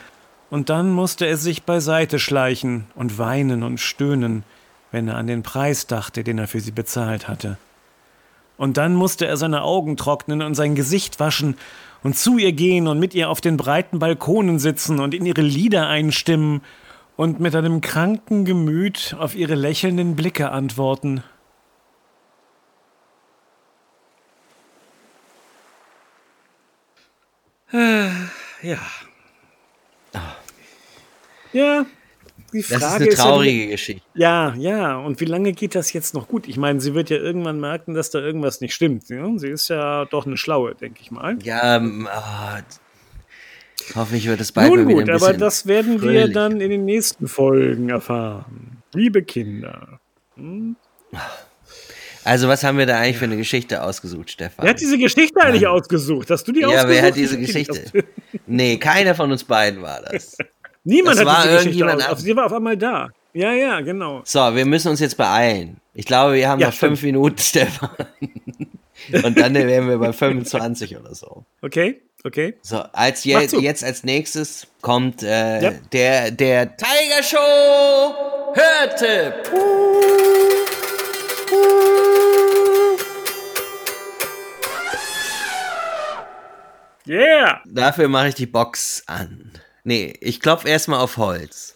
und 0.51 0.69
dann 0.69 0.91
musste 0.91 1.25
er 1.25 1.39
sich 1.39 1.63
beiseite 1.63 2.19
schleichen 2.19 2.85
und 2.95 3.17
weinen 3.17 3.63
und 3.63 3.81
stöhnen, 3.81 4.43
wenn 4.93 5.09
er 5.09 5.17
an 5.17 5.29
den 5.29 5.43
Preis 5.43 5.87
dachte, 5.87 6.25
den 6.25 6.37
er 6.37 6.47
für 6.47 6.61
sie 6.61 6.73
bezahlt 6.73 7.27
hatte. 7.27 7.57
Und 8.57 8.77
dann 8.77 8.95
musste 8.95 9.27
er 9.27 9.37
seine 9.37 9.63
Augen 9.63 9.97
trocknen 9.97 10.43
und 10.43 10.55
sein 10.55 10.75
Gesicht 10.75 11.19
waschen 11.21 11.57
und 12.03 12.17
zu 12.17 12.39
ihr 12.39 12.53
gehen 12.53 12.87
und 12.87 12.99
mit 12.99 13.15
ihr 13.15 13.31
auf 13.31 13.41
den 13.41 13.57
breiten 13.57 13.99
Balkonen 13.99 14.59
sitzen 14.59 15.01
und 15.01 15.15
in 15.15 15.27
ihre 15.27 15.41
Lieder 15.41 15.89
einstimmen 15.89 16.63
und 17.17 17.41
mit 17.41 17.55
einem 17.57 17.81
kranken 17.81 18.45
Gemüt 18.45 19.17
auf 19.19 19.35
ihre 19.35 19.55
lächelnden 19.55 20.15
Blicke 20.15 20.51
antworten. 20.51 21.23
Äh, 27.73 28.09
ja. 28.63 28.79
Ja, 31.53 31.87
die 32.55 32.63
Das 32.63 32.83
Frage 32.83 32.85
ist 32.85 32.95
eine 32.95 33.11
ja, 33.11 33.17
traurige 33.17 33.67
Geschichte. 33.69 34.03
ja, 34.15 34.55
ja, 34.57 34.97
und 34.97 35.21
wie 35.21 35.25
lange 35.27 35.53
geht 35.53 35.75
das 35.75 35.93
jetzt 35.93 36.15
noch 36.15 36.29
gut? 36.29 36.49
Ich 36.49 36.57
meine, 36.57 36.81
sie 36.81 36.95
wird 36.95 37.11
ja 37.11 37.19
irgendwann 37.19 37.61
merken, 37.61 37.95
dass 37.95 38.11
da 38.11 38.21
irgendwas 38.21 38.61
nicht 38.61 38.75
stimmt. 38.75 39.09
Ja? 39.11 39.29
Sie 39.37 39.49
ist 39.49 39.69
ja 39.69 40.07
doch 40.07 40.27
eine 40.27 40.37
Schlaue, 40.37 40.75
denke 40.75 41.01
ich 41.03 41.11
mal. 41.11 41.37
Ja, 41.43 41.83
ah, 42.07 42.63
hoffentlich 43.95 44.27
wird 44.27 44.41
es 44.41 44.53
bald 44.53 44.73
Nun 44.73 44.87
gut, 44.87 45.11
aber 45.11 45.35
das 45.35 45.67
werden 45.67 45.95
wir 45.95 46.01
fröhlicher. 46.01 46.29
dann 46.29 46.61
in 46.61 46.71
den 46.71 46.85
nächsten 46.85 47.29
Folgen 47.29 47.91
erfahren. 47.91 48.83
Liebe 48.95 49.23
Kinder. 49.23 50.01
Also, 52.25 52.49
was 52.49 52.65
haben 52.65 52.79
wir 52.79 52.87
da 52.87 52.99
eigentlich 52.99 53.19
für 53.19 53.27
eine 53.27 53.37
Geschichte 53.37 53.83
ausgesucht, 53.83 54.31
Stefan? 54.31 54.65
Wer 54.65 54.71
hat 54.71 54.81
diese 54.81 54.97
Geschichte 54.97 55.41
eigentlich 55.43 55.67
ausgesucht? 55.67 56.31
Hast 56.31 56.49
du 56.49 56.53
die 56.53 56.61
ja, 56.61 56.69
ausgesucht? 56.69 56.89
wer 56.89 57.03
hat 57.03 57.17
diese 57.17 57.39
Geschichte? 57.41 58.05
Nee, 58.47 58.79
keiner 58.79 59.15
von 59.15 59.31
uns 59.31 59.45
beiden 59.45 59.83
war 59.83 60.01
das. 60.01 60.37
Niemand 60.85 61.17
Das 61.19 61.21
hat 61.21 61.27
war 61.27 61.43
diese 61.45 61.57
Geschichte 61.69 61.95
aus. 61.95 62.07
an- 62.07 62.17
Sie 62.19 62.37
war 62.37 62.47
auf 62.47 62.53
einmal 62.53 62.77
da. 62.77 63.09
Ja, 63.33 63.53
ja, 63.53 63.81
genau. 63.81 64.23
So, 64.25 64.55
wir 64.55 64.65
müssen 64.65 64.89
uns 64.89 65.01
jetzt 65.01 65.17
beeilen. 65.17 65.79
Ich 65.95 66.05
glaube, 66.07 66.35
wir 66.35 66.49
haben 66.49 66.61
Ja, 66.61 66.69
noch 66.69 66.75
fünf. 66.75 67.03
Minuten, 67.03 67.39
Stefan. 67.41 67.91
Und 69.25 69.39
dann 69.39 69.55
wären 69.55 69.89
wir 69.89 69.99
bei 69.99 70.13
25 70.13 70.97
oder 70.99 71.15
so. 71.15 71.45
Okay, 71.63 72.03
okay. 72.25 72.55
So, 72.63 72.79
als 72.93 73.25
je, 73.25 73.39
jetzt 73.61 73.83
als 73.83 74.05
nächstes 74.05 74.67
kommt 74.83 75.23
äh, 75.23 75.63
Ja. 75.63 75.71
der, 75.93 76.31
der 76.31 76.77
Tiger 76.77 77.23
Show 77.23 78.15
Hörtipp. 78.55 79.51
Yeah! 87.07 87.61
Dafür 87.67 88.09
mache 88.09 88.29
ich 88.29 88.35
die 88.35 88.47
Box 88.47 89.03
an. 89.07 89.53
Nee, 89.85 90.15
ich 90.21 90.41
klopfe 90.41 90.69
erstmal 90.69 91.01
auf 91.01 91.17
Holz. 91.19 91.75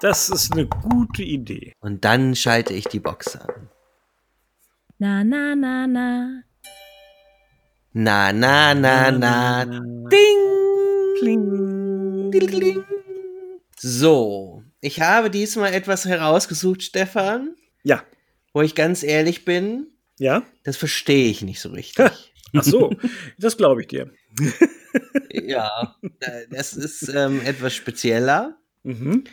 Das 0.00 0.28
ist 0.28 0.52
eine 0.52 0.66
gute 0.66 1.22
Idee. 1.22 1.72
Und 1.80 2.04
dann 2.04 2.36
schalte 2.36 2.74
ich 2.74 2.84
die 2.84 3.00
Box 3.00 3.34
an. 3.36 3.68
Na, 4.98 5.24
na, 5.24 5.56
na, 5.56 5.86
na. 5.86 6.42
Na, 7.92 8.32
na, 8.32 8.74
na, 8.74 9.10
na. 9.10 9.64
Ding! 9.64 10.10
Ding. 12.30 12.84
So, 13.80 14.62
ich 14.80 15.00
habe 15.00 15.30
diesmal 15.30 15.72
etwas 15.72 16.04
herausgesucht, 16.04 16.82
Stefan, 16.82 17.56
Ja. 17.82 18.02
wo 18.52 18.60
ich 18.62 18.74
ganz 18.74 19.02
ehrlich 19.02 19.44
bin, 19.44 19.86
Ja? 20.18 20.42
das 20.64 20.76
verstehe 20.76 21.30
ich 21.30 21.42
nicht 21.42 21.60
so 21.60 21.70
richtig. 21.70 22.32
Ach 22.56 22.62
so, 22.62 22.90
das 23.38 23.56
glaube 23.56 23.80
ich 23.82 23.88
dir. 23.88 24.12
ja, 25.32 25.96
äh, 26.20 26.46
das 26.50 26.72
ist 26.74 27.08
ähm, 27.14 27.40
etwas 27.44 27.74
spezieller. 27.74 28.56
Mhm. 28.82 29.24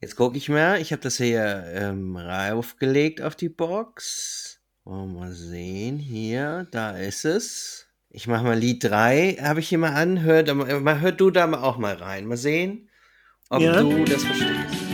Jetzt 0.00 0.16
gucke 0.16 0.36
ich 0.36 0.48
mal, 0.48 0.80
ich 0.80 0.92
habe 0.92 1.02
das 1.02 1.16
hier 1.16 1.64
ähm, 1.72 2.16
raufgelegt 2.16 3.22
auf 3.22 3.34
die 3.34 3.48
Box. 3.48 4.60
Oh, 4.84 5.06
mal 5.06 5.32
sehen, 5.32 5.98
hier, 5.98 6.66
da 6.70 6.96
ist 6.96 7.24
es. 7.24 7.88
Ich 8.10 8.26
mache 8.28 8.44
mal 8.44 8.58
Lied 8.58 8.84
3, 8.84 9.38
habe 9.42 9.60
ich 9.60 9.68
hier 9.68 9.78
mal 9.78 9.94
an. 9.94 10.22
Hör, 10.22 10.54
mal- 10.54 11.00
hör 11.00 11.12
du 11.12 11.30
da 11.30 11.46
mal 11.46 11.58
auch 11.62 11.76
mal 11.78 11.94
rein. 11.94 12.26
Mal 12.26 12.36
sehen, 12.36 12.88
ob 13.50 13.60
Ja. 13.62 13.80
du 13.82 14.04
das 14.04 14.22
verstehst. 14.24 14.85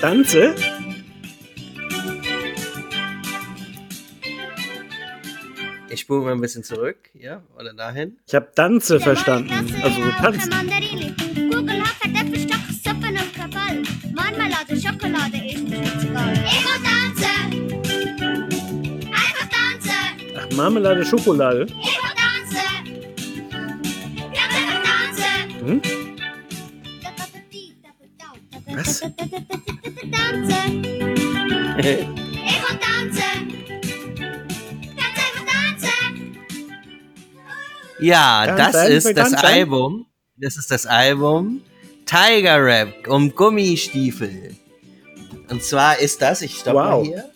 Danze? 0.00 0.54
Ich 5.90 6.00
spule 6.00 6.22
mal 6.22 6.32
ein 6.32 6.40
bisschen 6.40 6.64
zurück, 6.64 6.96
ja, 7.12 7.42
oder 7.58 7.74
dahin. 7.74 8.16
Ich 8.26 8.34
habe 8.34 8.48
Danze 8.54 8.98
verstanden. 8.98 9.50
Also 9.82 10.02
so 10.02 10.10
tanzen. 10.22 10.48
Mandarine. 10.50 11.14
Kugelhacker, 11.50 12.08
Däpfelstock, 12.08 12.60
Suppen 12.82 13.10
Was? 28.80 29.00
Tanzen. 29.00 30.84
Ich 31.78 31.84
will 31.84 32.78
tanzen. 32.80 33.52
Ganz 34.96 35.16
einfach 35.16 35.44
tanzen. 35.46 36.32
Ja, 38.00 38.56
das 38.56 38.88
ist 38.88 39.16
das. 39.16 39.34
Album. 39.34 40.06
Das 40.36 40.56
ist 40.56 40.70
das 40.70 40.86
Album 40.86 41.60
Tiger 42.06 42.64
Rap 42.64 43.06
um 43.08 43.34
Gummistiefel. 43.34 44.56
Und 45.50 45.62
zwar 45.62 45.98
ist 45.98 46.22
das, 46.22 46.40
ich 46.40 46.54
stopp 46.56 46.74
mal 46.74 46.96
Wow. 46.96 47.06
hier. 47.06 47.30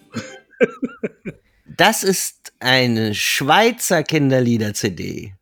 Das 1.76 2.02
ist 2.04 2.54
eine 2.60 3.14
Schweizer 3.14 4.02
Kinderlieder-CD. 4.02 5.34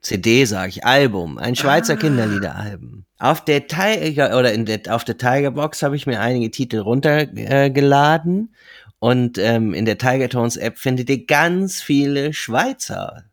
CD 0.00 0.44
sage 0.44 0.68
ich, 0.70 0.84
Album, 0.84 1.38
ein 1.38 1.56
Schweizer 1.56 1.94
Ah. 1.94 1.96
Kinderliederalbum. 1.96 3.04
Auf 3.18 3.44
der 3.44 3.66
Tiger 3.66 4.38
oder 4.38 4.52
in 4.52 4.64
der, 4.64 4.80
auf 4.90 5.04
der 5.04 5.18
Tiger 5.18 5.50
Box 5.50 5.82
habe 5.82 5.96
ich 5.96 6.06
mir 6.06 6.20
einige 6.20 6.50
Titel 6.50 6.78
runtergeladen 6.78 8.52
äh, 8.52 8.56
und 9.00 9.38
ähm, 9.38 9.74
in 9.74 9.84
der 9.84 9.98
Tiger 9.98 10.28
Tones 10.28 10.56
App 10.56 10.78
findet 10.78 11.10
ihr 11.10 11.26
ganz 11.26 11.82
viele 11.82 12.32
Schweizer 12.32 13.24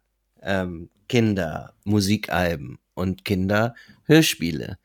ähm, 0.42 0.90
Kindermusikalben 1.08 2.80
und 2.96 3.26
Kinderhörspiele. 3.26 4.78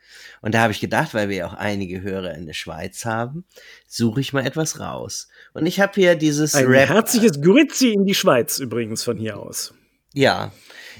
Und 0.42 0.54
da 0.54 0.60
habe 0.62 0.72
ich 0.72 0.80
gedacht, 0.80 1.14
weil 1.14 1.28
wir 1.28 1.36
ja 1.36 1.46
auch 1.46 1.54
einige 1.54 2.02
Hörer 2.02 2.34
in 2.34 2.46
der 2.46 2.54
Schweiz 2.54 3.04
haben, 3.04 3.44
suche 3.86 4.20
ich 4.20 4.32
mal 4.32 4.44
etwas 4.44 4.80
raus. 4.80 5.28
Und 5.54 5.66
ich 5.66 5.80
habe 5.80 5.92
hier 5.94 6.14
dieses 6.16 6.54
Ein 6.54 6.66
Rap. 6.66 6.88
herzliches 6.88 7.40
Grüezi 7.40 7.92
in 7.92 8.04
die 8.04 8.14
Schweiz 8.14 8.58
übrigens 8.58 9.02
von 9.02 9.16
hier 9.16 9.38
aus. 9.38 9.72
Ja, 10.14 10.52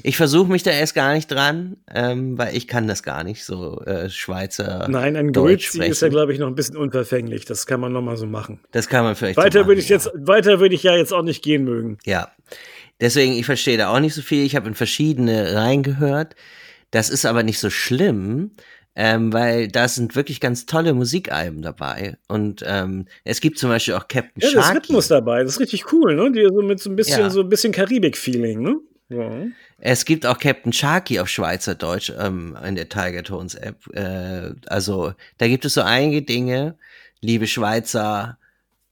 ich 0.02 0.16
versuche 0.16 0.50
mich 0.50 0.62
da 0.62 0.70
erst 0.70 0.94
gar 0.94 1.12
nicht 1.12 1.30
dran, 1.30 1.76
ähm, 1.92 2.38
weil 2.38 2.56
ich 2.56 2.68
kann 2.68 2.86
das 2.86 3.02
gar 3.02 3.24
nicht, 3.24 3.44
so 3.44 3.80
äh, 3.82 4.08
Schweizer 4.08 4.86
Nein, 4.88 5.16
ein 5.16 5.32
Deutsch 5.32 5.72
Grüezi 5.72 5.88
ist 5.90 6.02
ja, 6.02 6.08
glaube 6.08 6.32
ich, 6.32 6.38
noch 6.38 6.46
ein 6.46 6.54
bisschen 6.54 6.76
unverfänglich. 6.76 7.44
Das 7.44 7.66
kann 7.66 7.80
man 7.80 7.92
noch 7.92 8.02
mal 8.02 8.16
so 8.16 8.26
machen. 8.26 8.60
Das 8.70 8.88
kann 8.88 9.04
man 9.04 9.16
vielleicht 9.16 9.36
so 9.36 9.42
Weiter 9.42 9.60
machen, 9.60 9.68
würde 9.68 9.80
ich 9.80 9.88
ja. 9.88 9.96
jetzt, 9.96 10.10
weiter 10.14 10.60
würde 10.60 10.74
ich 10.74 10.82
ja 10.82 10.96
jetzt 10.96 11.12
auch 11.12 11.22
nicht 11.22 11.42
gehen 11.42 11.64
mögen. 11.64 11.98
Ja. 12.04 12.30
Deswegen, 13.00 13.32
ich 13.32 13.46
verstehe 13.46 13.78
da 13.78 13.88
auch 13.94 14.00
nicht 14.00 14.14
so 14.14 14.22
viel. 14.22 14.44
Ich 14.44 14.56
habe 14.56 14.68
in 14.68 14.74
verschiedene 14.74 15.54
reingehört. 15.54 16.36
Das 16.90 17.08
ist 17.08 17.24
aber 17.24 17.42
nicht 17.42 17.58
so 17.58 17.70
schlimm, 17.70 18.52
ähm, 18.96 19.32
weil 19.32 19.68
da 19.68 19.86
sind 19.88 20.16
wirklich 20.16 20.40
ganz 20.40 20.66
tolle 20.66 20.92
Musikalben 20.92 21.62
dabei. 21.62 22.16
Und 22.28 22.62
ähm, 22.66 23.06
es 23.24 23.40
gibt 23.40 23.58
zum 23.58 23.70
Beispiel 23.70 23.94
auch 23.94 24.08
Captain 24.08 24.42
Ja, 24.42 24.50
das 24.52 24.64
Sharky. 24.64 24.78
Rhythmus 24.78 25.08
dabei, 25.08 25.42
das 25.42 25.52
ist 25.54 25.60
richtig 25.60 25.92
cool, 25.92 26.14
ne? 26.14 26.32
Die 26.32 26.46
so 26.52 26.62
mit 26.62 26.80
so 26.80 26.90
ein 26.90 26.96
bisschen, 26.96 27.20
Ja. 27.20 27.30
so 27.30 27.40
ein 27.40 27.48
bisschen 27.48 27.72
Karibik-Feeling, 27.72 28.60
ne? 28.60 28.76
Ja. 29.10 29.46
Es 29.78 30.04
gibt 30.04 30.24
auch 30.24 30.38
Captain 30.38 30.72
Sharky 30.72 31.18
auf 31.20 31.28
Schweizerdeutsch 31.28 32.12
ähm, 32.16 32.56
in 32.64 32.76
der 32.76 32.88
Tiger 32.88 33.24
Tones 33.24 33.54
App. 33.56 33.86
Äh, 33.92 34.52
also 34.66 35.12
da 35.38 35.48
gibt 35.48 35.64
es 35.64 35.74
so 35.74 35.82
einige 35.82 36.22
Dinge, 36.22 36.76
liebe 37.20 37.46
Schweizer 37.46 38.38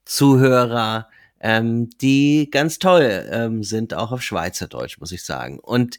Zuhörer, 0.04 1.09
ähm, 1.40 1.90
die 2.00 2.48
ganz 2.50 2.78
toll 2.81 3.26
ähm, 3.31 3.62
sind, 3.62 3.94
auch 3.94 4.11
auf 4.11 4.22
Schweizerdeutsch, 4.22 4.98
muss 4.98 5.12
ich 5.12 5.22
sagen. 5.22 5.61
Und 5.61 5.98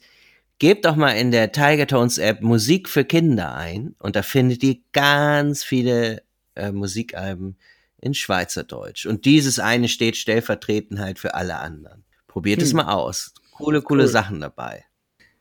gebt 0.58 0.84
doch 0.84 0.96
mal 0.96 1.12
in 1.12 1.30
der 1.30 1.52
Tiger 1.52 1.86
Tones 1.86 2.18
App 2.18 2.42
Musik 2.42 2.88
für 2.90 3.04
Kinder 3.04 3.54
ein 3.54 3.94
und 3.98 4.16
da 4.16 4.22
findet 4.22 4.62
ihr 4.62 4.76
ganz 4.92 5.64
viele 5.64 6.22
äh, 6.56 6.72
Musikalben 6.72 7.56
in 8.02 8.12
Schweizerdeutsch. 8.12 9.06
Und 9.06 9.24
dieses 9.24 9.58
eine 9.58 9.88
steht 9.88 10.16
stellvertretend 10.16 11.00
halt 11.00 11.18
für 11.18 11.34
alle 11.34 11.56
anderen. 11.56 12.04
Probiert 12.26 12.60
es 12.60 12.70
Hm. 12.70 12.78
mal 12.78 12.92
aus. 12.92 13.32
Coole, 13.60 13.82
coole 13.82 14.04
Cool. 14.04 14.08
Sachen 14.08 14.40
dabei. 14.40 14.84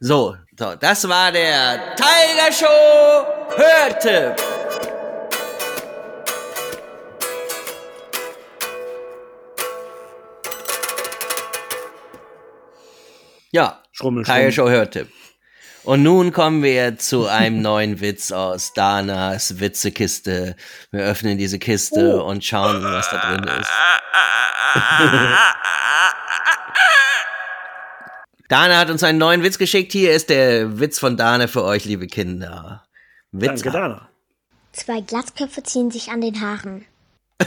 So, 0.01 0.35
so, 0.57 0.75
das 0.75 1.07
war 1.07 1.31
der 1.31 1.95
Tiger 1.95 2.51
Show 2.51 3.25
Hörtipp. 3.55 4.35
Ja, 13.51 13.81
Schrummel, 13.91 14.23
Tiger 14.23 14.35
schrummel. 14.35 14.51
Show 14.51 14.69
Hörtipp. 14.69 15.07
Und 15.83 16.03
nun 16.03 16.33
kommen 16.33 16.61
wir 16.61 16.97
zu 16.97 17.27
einem 17.27 17.61
neuen 17.61 18.01
Witz 18.01 18.31
aus 18.33 18.73
Danas 18.73 19.59
Witzekiste. 19.59 20.57
Wir 20.91 21.03
öffnen 21.05 21.37
diese 21.37 21.57
Kiste 21.57 22.21
und 22.21 22.43
schauen, 22.43 22.83
was 22.83 23.09
da 23.09 23.37
drin 23.37 23.47
ist. 23.47 23.69
Dana 28.49 28.79
hat 28.79 28.89
uns 28.89 29.03
einen 29.03 29.19
neuen 29.19 29.43
Witz 29.43 29.59
geschickt. 29.59 29.91
Hier 29.91 30.11
ist 30.11 30.31
der 30.31 30.79
Witz 30.79 30.97
von 30.97 31.15
Dana 31.15 31.45
für 31.47 31.63
euch, 31.63 31.85
liebe 31.85 32.07
Kinder. 32.07 32.83
Witz. 33.31 33.61
Danke, 33.61 33.69
Dana. 33.69 34.09
Zwei 34.71 35.01
Glatzköpfe 35.01 35.61
ziehen 35.61 35.91
sich 35.91 36.09
an 36.09 36.19
den 36.19 36.41
Haaren. 36.41 36.85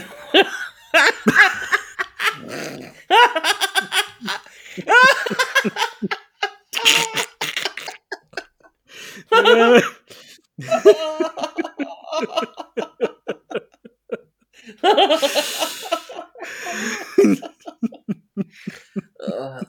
Äh, 19.23 19.61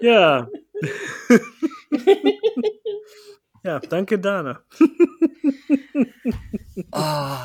ja. 0.00 0.48
ja, 3.64 3.78
danke, 3.80 4.18
Dana. 4.18 4.62
Oh, 6.92 7.36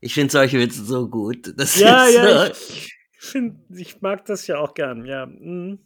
ich 0.00 0.14
finde 0.14 0.32
solche 0.32 0.58
Witze 0.58 0.84
so 0.84 1.08
gut. 1.08 1.52
Das 1.56 1.78
Ja, 1.78 2.04
ist 2.04 2.14
ja, 2.14 2.46
ich, 2.48 2.94
find, 3.18 3.56
ich 3.74 4.00
mag 4.02 4.24
das 4.26 4.46
ja 4.46 4.58
auch 4.58 4.74
gern. 4.74 5.04
Ja, 5.06 5.26
mm. 5.26 5.78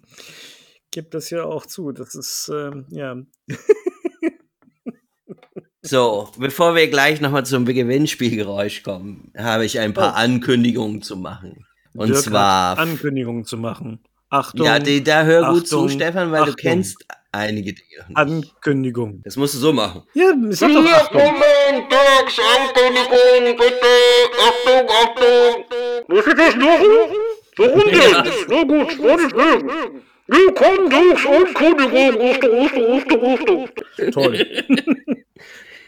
gebe 0.91 1.09
das 1.11 1.31
ja 1.31 1.45
auch 1.45 1.67
zu. 1.67 1.93
Das 1.93 2.15
ist, 2.15 2.51
ähm, 2.53 2.87
ja. 2.91 3.17
So, 5.83 6.29
bevor 6.37 6.75
wir 6.75 6.89
gleich 6.89 7.21
nochmal 7.21 7.47
zum 7.47 7.65
Gewinnspielgeräusch 7.65 8.83
kommen, 8.83 9.31
habe 9.37 9.65
ich 9.65 9.79
ein 9.79 9.95
paar 9.95 10.15
Oh. 10.15 10.17
Ankündigungen 10.17 11.01
zu 11.01 11.17
machen. 11.17 11.65
Und 11.95 12.09
Dirk 12.09 12.23
zwar, 12.23 12.77
Ankündigungen 12.77 13.45
zu 13.45 13.57
machen. 13.57 14.01
Achtung. 14.29 14.67
ja, 14.67 14.79
die, 14.79 15.03
da 15.05 15.23
hör 15.25 15.41
gut 15.53 15.65
Achtung, 15.65 15.89
zu, 15.89 15.95
Stefan, 15.95 16.31
weil 16.33 16.39
du 16.45 16.51
Achtung. 16.51 16.57
kennst 16.57 17.05
einige 17.33 17.73
Dinge. 17.75 18.07
Ankündigung. 18.15 19.23
Das 19.25 19.37
musst 19.37 19.55
du 19.55 19.59
so 19.59 19.73
machen. 19.73 20.03
Ja, 20.15 20.33
ich 20.51 20.57
sag 20.59 20.73
doch 20.73 20.85
Achtung. 20.85 21.21
Ankündigung, 22.27 23.57
bitte. 23.57 23.93
Achtung, 24.47 24.89
Achtung. 24.89 25.65
Muss 26.09 26.27
ich 26.27 26.35
das 26.35 26.57
machen? 26.57 26.87
Warum 27.57 27.81
denn? 27.81 28.33
Na 28.49 28.63
gut, 28.65 28.99
meinetwegen. 29.01 30.03
Willkommen, 30.29 30.91
Tags, 30.91 31.27
Ankündigung. 31.27 32.21
Achtung, 32.21 32.67
Achtung, 32.67 32.99
Achtung, 32.99 33.25
Achtung. 33.35 33.69
Toll. 34.13 34.47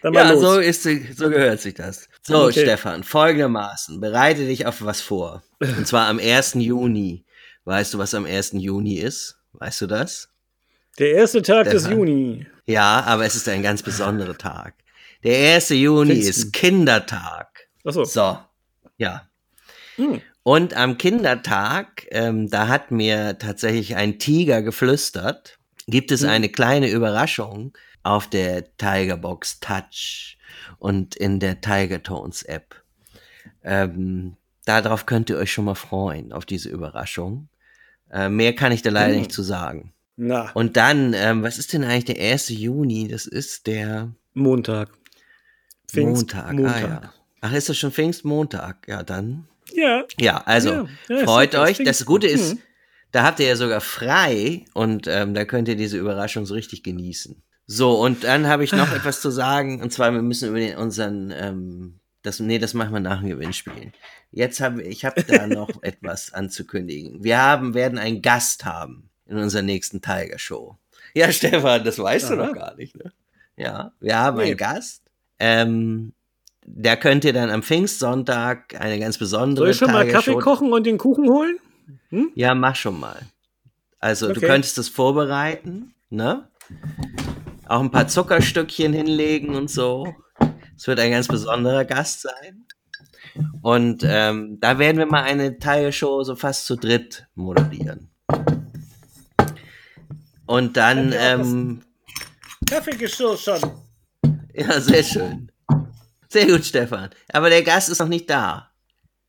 Dann 0.02 0.12
mal 0.12 0.26
Ja, 0.26 0.30
los. 0.32 0.40
so 0.40 0.58
ist 0.60 0.82
so 0.84 1.28
gehört 1.28 1.60
sich 1.60 1.74
das. 1.74 2.08
So, 2.22 2.44
Okay. 2.44 2.60
Stefan, 2.62 3.02
folgendermaßen, 3.02 4.00
bereite 4.00 4.46
dich 4.46 4.64
auf 4.66 4.84
was 4.84 5.00
vor. 5.00 5.42
Und 5.60 5.86
zwar 5.88 6.06
am 6.06 6.20
1. 6.20 6.54
Juni. 6.54 7.24
Weißt 7.68 7.92
du, 7.92 7.98
was 7.98 8.14
am 8.14 8.24
1. 8.24 8.52
Juni 8.54 8.94
ist? 8.94 9.38
Weißt 9.52 9.82
du 9.82 9.86
das? 9.86 10.30
Der 10.98 11.12
erste 11.12 11.42
Tag 11.42 11.68
des 11.68 11.82
Stefan. 11.82 11.98
Juni. 11.98 12.46
Ja, 12.64 13.02
aber 13.04 13.26
es 13.26 13.34
ist 13.34 13.46
ein 13.46 13.62
ganz 13.62 13.82
besonderer 13.82 14.38
Tag. 14.38 14.72
Der 15.22 15.54
1. 15.54 15.68
Juni 15.68 16.14
ist 16.14 16.54
Kindertag. 16.54 17.68
Achso. 17.84 18.04
So, 18.04 18.38
ja. 18.96 19.28
Hm. 19.96 20.22
Und 20.44 20.72
am 20.78 20.96
Kindertag, 20.96 22.06
ähm, 22.10 22.48
da 22.48 22.68
hat 22.68 22.90
mir 22.90 23.38
tatsächlich 23.38 23.96
ein 23.96 24.18
Tiger 24.18 24.62
geflüstert, 24.62 25.58
gibt 25.86 26.10
es 26.10 26.22
Hm. 26.22 26.30
eine 26.30 26.48
kleine 26.48 26.88
Überraschung 26.88 27.76
auf 28.02 28.30
der 28.30 28.78
Tigerbox 28.78 29.60
Touch 29.60 30.38
und 30.78 31.16
in 31.16 31.38
der 31.38 31.60
Tiger 31.60 32.02
Tones 32.02 32.44
App. 32.44 32.82
Ähm, 33.62 34.38
darauf 34.64 35.04
könnt 35.04 35.28
ihr 35.28 35.36
euch 35.36 35.52
schon 35.52 35.66
mal 35.66 35.74
freuen, 35.74 36.32
auf 36.32 36.46
diese 36.46 36.70
Überraschung. 36.70 37.50
Äh, 38.12 38.28
mehr 38.28 38.54
kann 38.54 38.72
ich 38.72 38.82
da 38.82 38.90
leider 38.90 39.12
Hm. 39.12 39.20
nicht 39.20 39.32
zu 39.32 39.42
sagen. 39.42 39.92
Na, 40.16 40.50
Und 40.54 40.76
dann, 40.76 41.12
ähm, 41.14 41.42
was 41.42 41.58
ist 41.58 41.72
denn 41.72 41.84
eigentlich 41.84 42.06
der 42.06 42.18
1. 42.18 42.48
Juni? 42.48 43.06
Das 43.08 43.26
ist 43.26 43.66
der 43.66 44.10
Montag. 44.34 44.90
Pfingst- 45.92 46.34
Montag. 46.34 46.54
Ah, 46.60 46.80
ja. 46.80 47.12
Ach, 47.40 47.52
ist 47.52 47.68
das 47.68 47.78
schon 47.78 47.92
Pfingstmontag? 47.92 48.86
Ja, 48.88 49.02
dann. 49.02 49.46
Ja. 49.72 50.04
Ja, 50.18 50.38
also 50.44 50.70
Ja, 50.70 50.86
ja, 51.08 51.24
freut 51.24 51.52
super, 51.52 51.64
euch. 51.64 51.78
das 51.78 51.98
Das 51.98 52.04
Gute 52.06 52.26
gut. 52.26 52.34
ist, 52.34 52.54
Mhm. 52.54 52.58
da 53.12 53.22
habt 53.22 53.38
ihr 53.40 53.46
ja 53.46 53.56
sogar 53.56 53.80
frei 53.80 54.64
und 54.74 55.06
ähm, 55.06 55.34
da 55.34 55.44
könnt 55.44 55.68
ihr 55.68 55.76
diese 55.76 55.98
Überraschung 55.98 56.46
so 56.46 56.54
richtig 56.54 56.82
genießen. 56.82 57.40
So, 57.66 58.00
und 58.00 58.24
dann 58.24 58.48
habe 58.48 58.64
ich 58.64 58.72
Ah. 58.72 58.76
noch 58.76 58.92
etwas 58.92 59.20
zu 59.20 59.30
sagen, 59.30 59.80
und 59.82 59.92
zwar, 59.92 60.12
wir 60.12 60.22
müssen 60.22 60.48
über 60.48 60.58
den, 60.58 60.76
unseren, 60.78 61.30
ähm, 61.36 61.97
das, 62.22 62.40
nee, 62.40 62.58
das 62.58 62.74
machen 62.74 62.92
wir 62.92 63.00
nach 63.00 63.20
dem 63.20 63.28
Gewinnspiel. 63.28 63.92
Jetzt 64.32 64.60
habe 64.60 64.82
ich 64.82 65.04
habe 65.04 65.22
da 65.22 65.46
noch 65.46 65.82
etwas 65.82 66.32
anzukündigen. 66.32 67.22
Wir 67.24 67.40
haben, 67.40 67.74
werden 67.74 67.98
einen 67.98 68.22
Gast 68.22 68.64
haben 68.64 69.08
in 69.26 69.38
unserer 69.38 69.62
nächsten 69.62 70.00
Tiger 70.02 70.38
Show. 70.38 70.76
Ja, 71.14 71.30
Stefan, 71.32 71.84
das 71.84 71.98
weißt 71.98 72.30
du 72.30 72.34
Aha. 72.34 72.46
noch 72.46 72.54
gar 72.54 72.74
nicht, 72.76 72.96
ne? 72.96 73.12
Ja, 73.56 73.92
wir 74.00 74.16
haben 74.18 74.36
Nee. 74.38 74.44
einen 74.44 74.56
Gast. 74.56 75.02
Ähm, 75.38 76.12
da 76.66 76.96
könnt 76.96 77.24
ihr 77.24 77.32
dann 77.32 77.50
am 77.50 77.62
Pfingstsonntag 77.62 78.78
eine 78.78 78.98
ganz 78.98 79.16
besondere 79.18 79.64
Soll 79.66 79.70
ich 79.70 79.76
schon 79.78 79.90
mal 79.92 80.06
Kaffee 80.06 80.34
kochen 80.36 80.72
und 80.72 80.84
den 80.84 80.98
Kuchen 80.98 81.28
holen? 81.28 81.58
ja, 82.34 82.54
mach 82.54 82.76
schon 82.76 83.00
mal. 83.00 83.20
Also, 84.00 84.26
du 84.28 84.32
Okay. 84.36 84.46
könntest 84.46 84.76
es 84.78 84.88
vorbereiten, 84.88 85.94
ne? 86.10 86.48
Auch 87.66 87.80
ein 87.80 87.90
paar 87.90 88.06
Zuckerstückchen 88.08 88.92
hinlegen 88.92 89.54
und 89.54 89.70
so. 89.70 90.14
Es 90.78 90.86
wird 90.86 91.00
ein 91.00 91.10
ganz 91.10 91.26
besonderer 91.26 91.84
Gast 91.84 92.22
sein. 92.22 92.64
Und 93.62 94.04
ähm, 94.06 94.58
da 94.60 94.78
werden 94.78 94.96
wir 94.98 95.06
mal 95.06 95.24
eine 95.24 95.58
Teilshow 95.58 96.22
so 96.22 96.36
fast 96.36 96.66
zu 96.66 96.76
dritt 96.76 97.26
moderieren. 97.34 98.10
Und 100.46 100.76
dann, 100.76 101.10
das- 101.10 101.20
ähm, 101.50 101.82
Kaffeegeschirr 102.68 103.36
schon. 103.36 103.60
ja, 104.54 104.80
sehr 104.80 105.02
schön. 105.02 105.50
Sehr 106.28 106.46
gut, 106.46 106.64
Stefan. 106.64 107.10
Aber 107.32 107.48
der 107.50 107.62
Gast 107.62 107.88
ist 107.88 107.98
noch 108.00 108.08
nicht 108.08 108.28
da. 108.30 108.70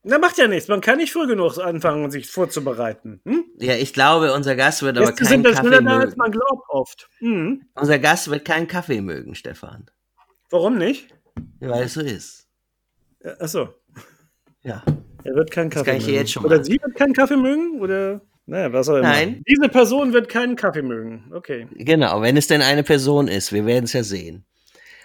Na, 0.03 0.17
macht 0.17 0.37
ja 0.37 0.47
nichts. 0.47 0.67
Man 0.69 0.81
kann 0.81 0.97
nicht 0.97 1.11
früh 1.11 1.27
genug 1.27 1.57
anfangen, 1.57 2.09
sich 2.11 2.29
vorzubereiten. 2.29 3.21
Hm? 3.25 3.45
Ja, 3.57 3.73
ich 3.75 3.93
glaube, 3.93 4.33
unser 4.33 4.55
Gast 4.55 4.81
wird 4.81 4.97
aber 4.97 5.11
keinen 5.13 5.27
sind 5.27 5.43
da 5.43 5.51
Kaffee 5.51 5.67
schneller 5.67 5.81
da, 5.81 5.95
als 5.97 6.05
mögen. 6.11 6.17
man 6.17 6.31
glaubt 6.31 6.63
oft. 6.69 7.09
Mhm. 7.19 7.65
Unser 7.75 7.99
Gast 7.99 8.29
wird 8.29 8.45
keinen 8.45 8.67
Kaffee 8.67 9.01
mögen, 9.01 9.35
Stefan. 9.35 9.89
Warum 10.51 10.77
nicht? 10.77 11.09
Weil 11.59 11.83
es 11.83 11.93
so 11.93 12.01
ist. 12.01 12.47
Ja, 13.23 13.31
Achso, 13.39 13.69
Ja. 14.63 14.83
er 15.23 15.35
wird 15.35 15.51
keinen 15.51 15.69
Kaffee 15.69 15.85
kann 15.85 15.97
ich 15.97 16.05
mögen. 16.05 16.15
jetzt 16.17 16.31
schon 16.31 16.45
Oder 16.45 16.63
sie 16.63 16.79
wird 16.81 16.95
keinen 16.95 17.13
Kaffee 17.13 17.37
mögen? 17.37 17.79
Oder, 17.81 18.21
naja, 18.45 18.71
was 18.73 18.89
auch 18.89 18.95
immer. 18.97 19.09
Nein. 19.09 19.43
Diese 19.47 19.69
Person 19.69 20.13
wird 20.13 20.29
keinen 20.29 20.55
Kaffee 20.55 20.81
mögen. 20.81 21.31
Okay. 21.33 21.67
Genau, 21.71 22.21
wenn 22.21 22.37
es 22.37 22.47
denn 22.47 22.61
eine 22.61 22.83
Person 22.83 23.27
ist, 23.27 23.51
wir 23.53 23.65
werden 23.65 23.85
es 23.85 23.93
ja 23.93 24.03
sehen. 24.03 24.45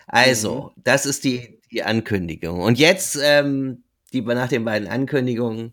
Also, 0.07 0.73
das 0.77 1.07
ist 1.07 1.25
die, 1.25 1.61
die 1.71 1.83
Ankündigung. 1.83 2.61
Und 2.61 2.79
jetzt, 2.79 3.19
ähm, 3.23 3.83
die, 4.13 4.21
nach 4.21 4.49
den 4.49 4.65
beiden 4.65 4.87
Ankündigungen, 4.87 5.73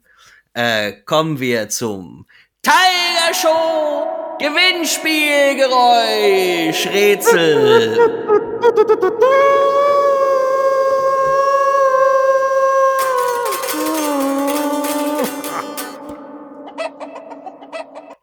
äh, 0.53 0.93
kommen 1.05 1.39
wir 1.39 1.69
zum 1.69 2.25
Tiger 2.61 3.33
Show 3.33 4.37
Gewinnspielgeräusch 4.39 6.87
Rätsel. 6.87 7.97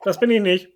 Das 0.08 0.18
bin 0.20 0.30
ich 0.30 0.40
nicht. 0.40 0.68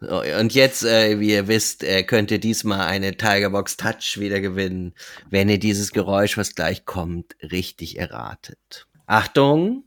So, 0.00 0.20
Und 0.40 0.54
jetzt, 0.54 0.84
äh, 0.84 1.18
wie 1.20 1.30
ihr 1.32 1.48
wisst, 1.48 1.82
äh, 1.84 2.02
könnt 2.04 2.30
ihr 2.30 2.38
diesmal 2.38 2.80
eine 2.86 3.16
Tigerbox 3.16 3.76
Touch 3.76 4.18
wieder 4.18 4.40
gewinnen, 4.40 4.94
wenn 5.30 5.48
ihr 5.48 5.58
dieses 5.58 5.92
Geräusch, 5.92 6.36
was 6.38 6.54
gleich 6.54 6.84
kommt, 6.84 7.36
richtig 7.42 7.98
erratet. 7.98 8.86
Achtung, 9.06 9.84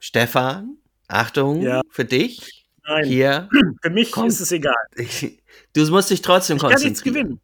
Stefan, 0.00 0.76
Achtung 1.08 1.62
Ja. 1.62 1.82
für 1.90 2.04
dich. 2.04 2.66
Nein, 2.86 3.04
Hier, 3.04 3.48
für 3.82 3.90
mich 3.90 4.10
Komm. 4.12 4.26
ist 4.28 4.40
es 4.40 4.50
egal. 4.52 4.74
du 5.74 5.86
musst 5.90 6.10
dich 6.10 6.22
trotzdem 6.22 6.56
Ich 6.56 6.62
kann 6.62 6.70
nichts 6.70 6.84
konzentrieren. 7.02 7.14
gewinnen. 7.14 7.40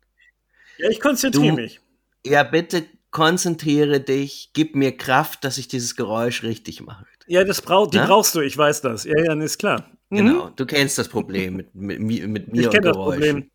Ja, 0.78 0.88
ich 0.90 1.00
konzentriere 1.00 1.48
Du- 1.56 1.60
mich. 1.62 1.80
Ja, 2.26 2.42
bitte 2.42 2.84
konzentriere 3.10 4.00
dich, 4.00 4.50
gib 4.52 4.74
mir 4.74 4.96
Kraft, 4.96 5.44
dass 5.44 5.58
ich 5.58 5.68
dieses 5.68 5.96
Geräusch 5.96 6.42
richtig 6.42 6.80
mache. 6.80 7.06
Ja, 7.28 7.44
das 7.44 7.60
brauch, 7.60 7.86
die 7.88 7.98
Na? 7.98 8.06
brauchst 8.06 8.34
du, 8.34 8.40
ich 8.40 8.56
weiß 8.56 8.80
das. 8.80 9.04
Ja, 9.04 9.14
ja, 9.22 9.34
ist 9.34 9.58
klar. 9.58 9.84
Mhm. 10.10 10.16
Genau, 10.16 10.50
du 10.50 10.64
kennst 10.66 10.96
das 10.98 11.08
Problem 11.08 11.56
mit, 11.56 11.74
mit, 11.74 12.00
mi- 12.00 12.26
mit 12.26 12.48
mir 12.52 12.60
Ich 12.60 12.66
und 12.66 12.72
kenne 12.72 12.86
das 12.88 12.96
Geräuschen. 12.96 13.20
Problem. 13.20 13.50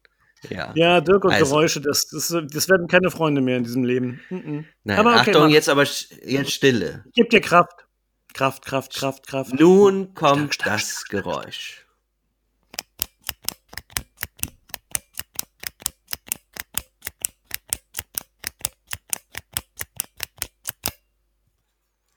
Ja. 0.50 0.72
Ja, 0.76 1.02
Dirk 1.02 1.24
und 1.26 1.32
Also. 1.32 1.46
Geräusche, 1.56 1.82
das, 1.82 2.08
das, 2.08 2.28
das 2.52 2.70
werden 2.70 2.88
keine 2.88 3.10
Freunde 3.10 3.42
mehr 3.42 3.58
in 3.58 3.64
diesem 3.64 3.84
Leben. 3.84 4.20
Mhm. 4.30 4.66
Nein, 4.84 5.00
Aber 5.00 5.12
okay, 5.12 5.20
Achtung, 5.32 5.44
mach. 5.44 5.50
jetzt 5.50 5.70
aber 5.70 5.84
jetzt 5.84 6.52
Stille. 6.52 7.04
Gib 7.14 7.30
dir 7.30 7.42
Kraft. 7.42 7.86
Kraft, 8.34 8.66
Kraft, 8.66 8.94
Kraft, 8.96 9.28
Kraft. 9.28 9.60
Nun 9.60 10.14
kommt 10.16 10.56
stark, 10.56 10.80
das 10.80 11.06
Geräusch. 11.06 11.86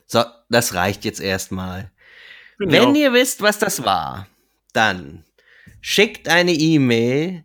So, 0.06 0.22
das 0.48 0.74
reicht 0.74 1.04
jetzt 1.04 1.20
erstmal. 1.20 1.90
Bin 2.58 2.70
Wenn 2.70 2.94
ihr 2.94 3.12
wisst, 3.12 3.42
was 3.42 3.58
das 3.58 3.84
war, 3.84 4.26
dann 4.72 5.24
schickt 5.80 6.28
eine 6.28 6.52
E-Mail. 6.52 7.44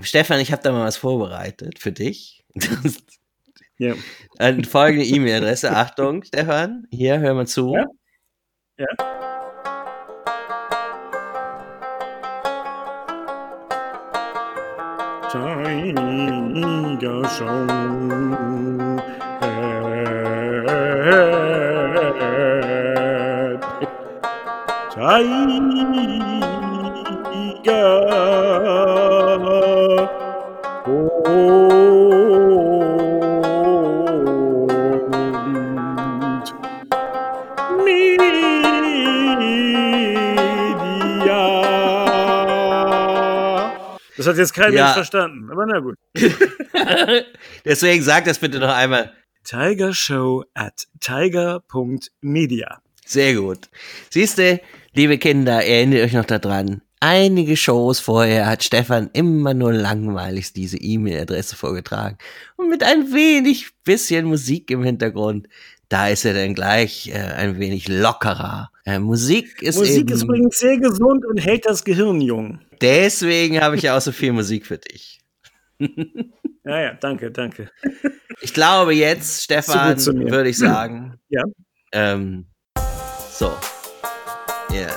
Stefan, 0.00 0.40
ich 0.40 0.52
habe 0.52 0.62
da 0.62 0.72
mal 0.72 0.86
was 0.86 0.96
vorbereitet 0.96 1.78
für 1.78 1.92
dich. 1.92 2.44
Ja. 3.78 3.94
An 4.38 4.64
folgende 4.64 5.04
E-Mail-Adresse. 5.04 5.70
Achtung, 5.70 6.22
Stefan, 6.22 6.86
hier, 6.90 7.18
hör 7.18 7.34
mal 7.34 7.46
zu. 7.46 7.76
Ja. 8.78 8.86
Tiger 16.96 17.28
Show. 17.28 18.75
Tiger. 25.06 25.22
Und 36.06 36.52
Media. 37.84 38.16
Das 44.16 44.26
hat 44.26 44.36
jetzt 44.38 44.54
kein 44.54 44.72
Ja. 44.72 44.82
Mensch 44.84 44.94
verstanden, 44.94 45.48
aber 45.52 45.66
na 45.66 45.78
gut. 45.78 45.96
Deswegen 47.64 48.02
sag 48.02 48.24
das 48.24 48.40
bitte 48.40 48.58
noch 48.58 48.74
einmal. 48.74 49.12
Tiger 49.44 49.94
Show 49.94 50.42
at 50.54 50.88
tiger.media. 50.98 52.80
Sehr 53.08 53.36
gut. 53.36 53.68
Siehst 54.10 54.38
du, 54.38 54.60
liebe 54.96 55.18
Kinder, 55.18 55.62
erinnert 55.62 56.00
euch 56.00 56.12
noch 56.14 56.24
daran. 56.24 56.80
Einige 57.00 57.56
Shows 57.56 58.00
vorher 58.00 58.46
hat 58.46 58.64
Stefan 58.64 59.10
immer 59.12 59.52
nur 59.52 59.72
langweilig 59.72 60.54
diese 60.54 60.78
E-Mail-Adresse 60.78 61.54
vorgetragen. 61.54 62.16
Und 62.56 62.70
mit 62.70 62.82
ein 62.82 63.12
wenig 63.12 63.68
bisschen 63.84 64.24
Musik 64.24 64.70
im 64.70 64.82
Hintergrund, 64.82 65.48
da 65.90 66.08
ist 66.08 66.24
er 66.24 66.32
dann 66.32 66.54
gleich 66.54 67.08
äh, 67.08 67.18
ein 67.18 67.58
wenig 67.58 67.86
lockerer. 67.88 68.70
Äh, 68.86 68.98
Musik 68.98 69.62
ist 69.62 69.78
Musik 69.78 69.98
eben, 69.98 70.12
ist 70.12 70.22
übrigens 70.22 70.58
sehr 70.58 70.78
gesund 70.78 71.26
und 71.26 71.36
hält 71.36 71.66
das 71.66 71.84
Gehirn 71.84 72.20
jung. 72.22 72.60
deswegen 72.80 73.60
habe 73.60 73.76
ich 73.76 73.82
ja 73.82 73.96
auch 73.96 74.00
so 74.00 74.12
viel 74.12 74.32
Musik 74.32 74.66
für 74.66 74.78
dich. 74.78 75.20
Ja, 76.68 76.80
ja, 76.80 76.94
danke, 76.94 77.30
danke. 77.30 77.70
Ich 78.40 78.52
glaube 78.52 78.92
jetzt, 78.92 79.44
Stefan, 79.44 79.96
würde 80.04 80.48
ich 80.48 80.58
sagen. 80.58 81.14
Ja. 81.28 81.44
Ähm, 81.92 82.46
so. 83.30 83.52
Ja. 84.76 84.88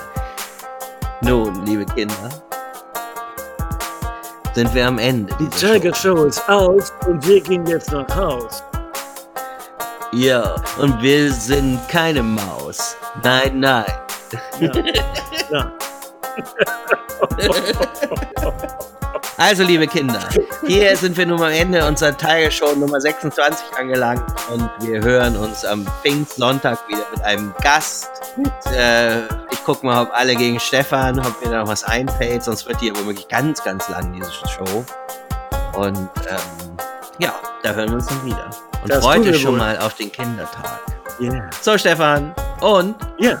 Nun, 1.22 1.64
liebe 1.64 1.86
Kinder, 1.86 2.28
sind 4.52 4.74
wir 4.74 4.86
am 4.86 4.98
Ende 4.98 5.34
Die 5.40 5.48
Tiger 5.48 5.94
Show 5.94 6.24
ist 6.24 6.46
aus 6.50 6.92
und 7.06 7.26
wir 7.26 7.40
gehen 7.40 7.66
jetzt 7.66 7.90
nach 7.90 8.06
Haus. 8.14 8.58
Show. 8.58 10.18
Ja, 10.18 10.54
und 10.78 11.00
wir 11.00 11.32
sind 11.32 11.80
keine 11.88 12.22
Maus. 12.22 12.94
Nein, 13.22 13.60
nein. 13.60 13.86
Ja. 14.60 14.72
ja. 15.50 15.72
Also, 19.40 19.62
liebe 19.62 19.86
Kinder, 19.86 20.20
hier 20.66 20.94
sind 20.98 21.16
wir 21.16 21.24
nun 21.24 21.42
am 21.42 21.50
Ende 21.50 21.82
unserer 21.86 22.14
Tiger 22.14 22.50
Show 22.50 22.74
Nummer 22.74 23.00
26 23.00 23.74
angelangt 23.74 24.22
und 24.52 24.70
wir 24.80 25.00
hören 25.00 25.34
uns 25.34 25.64
am 25.64 25.86
Pfingstsonntag 26.02 26.78
wieder 26.86 27.06
mit 27.10 27.22
einem 27.22 27.54
Gast. 27.62 28.10
Äh, 28.76 29.22
ich 29.60 29.66
gucke 29.66 29.84
mal, 29.84 30.02
ob 30.02 30.10
alle 30.14 30.34
gegen 30.36 30.58
Stefan, 30.58 31.18
ob 31.20 31.44
mir 31.44 31.50
da 31.50 31.58
noch 31.60 31.68
was 31.68 31.84
einfällt, 31.84 32.42
sonst 32.42 32.66
wird 32.66 32.80
die 32.80 32.90
aber 32.90 33.04
wirklich 33.04 33.28
ganz, 33.28 33.62
ganz 33.62 33.88
lang, 33.90 34.10
diese 34.14 34.30
Show. 34.48 34.84
Und 35.76 35.98
ähm, 36.28 36.76
ja, 37.18 37.34
da 37.62 37.72
hören 37.74 37.88
wir 37.90 37.94
uns 37.96 38.06
dann 38.06 38.24
wieder. 38.24 38.48
und 38.82 38.90
Das 38.90 39.04
freut 39.04 39.20
euch 39.26 39.40
schon 39.40 39.52
wohl. 39.52 39.58
mal 39.58 39.78
auf 39.78 39.94
den 39.94 40.10
Kindertag. 40.10 40.80
Yeah. 41.20 41.50
So, 41.60 41.76
Stefan. 41.76 42.34
Und 42.60 42.94
Ja. 43.18 43.40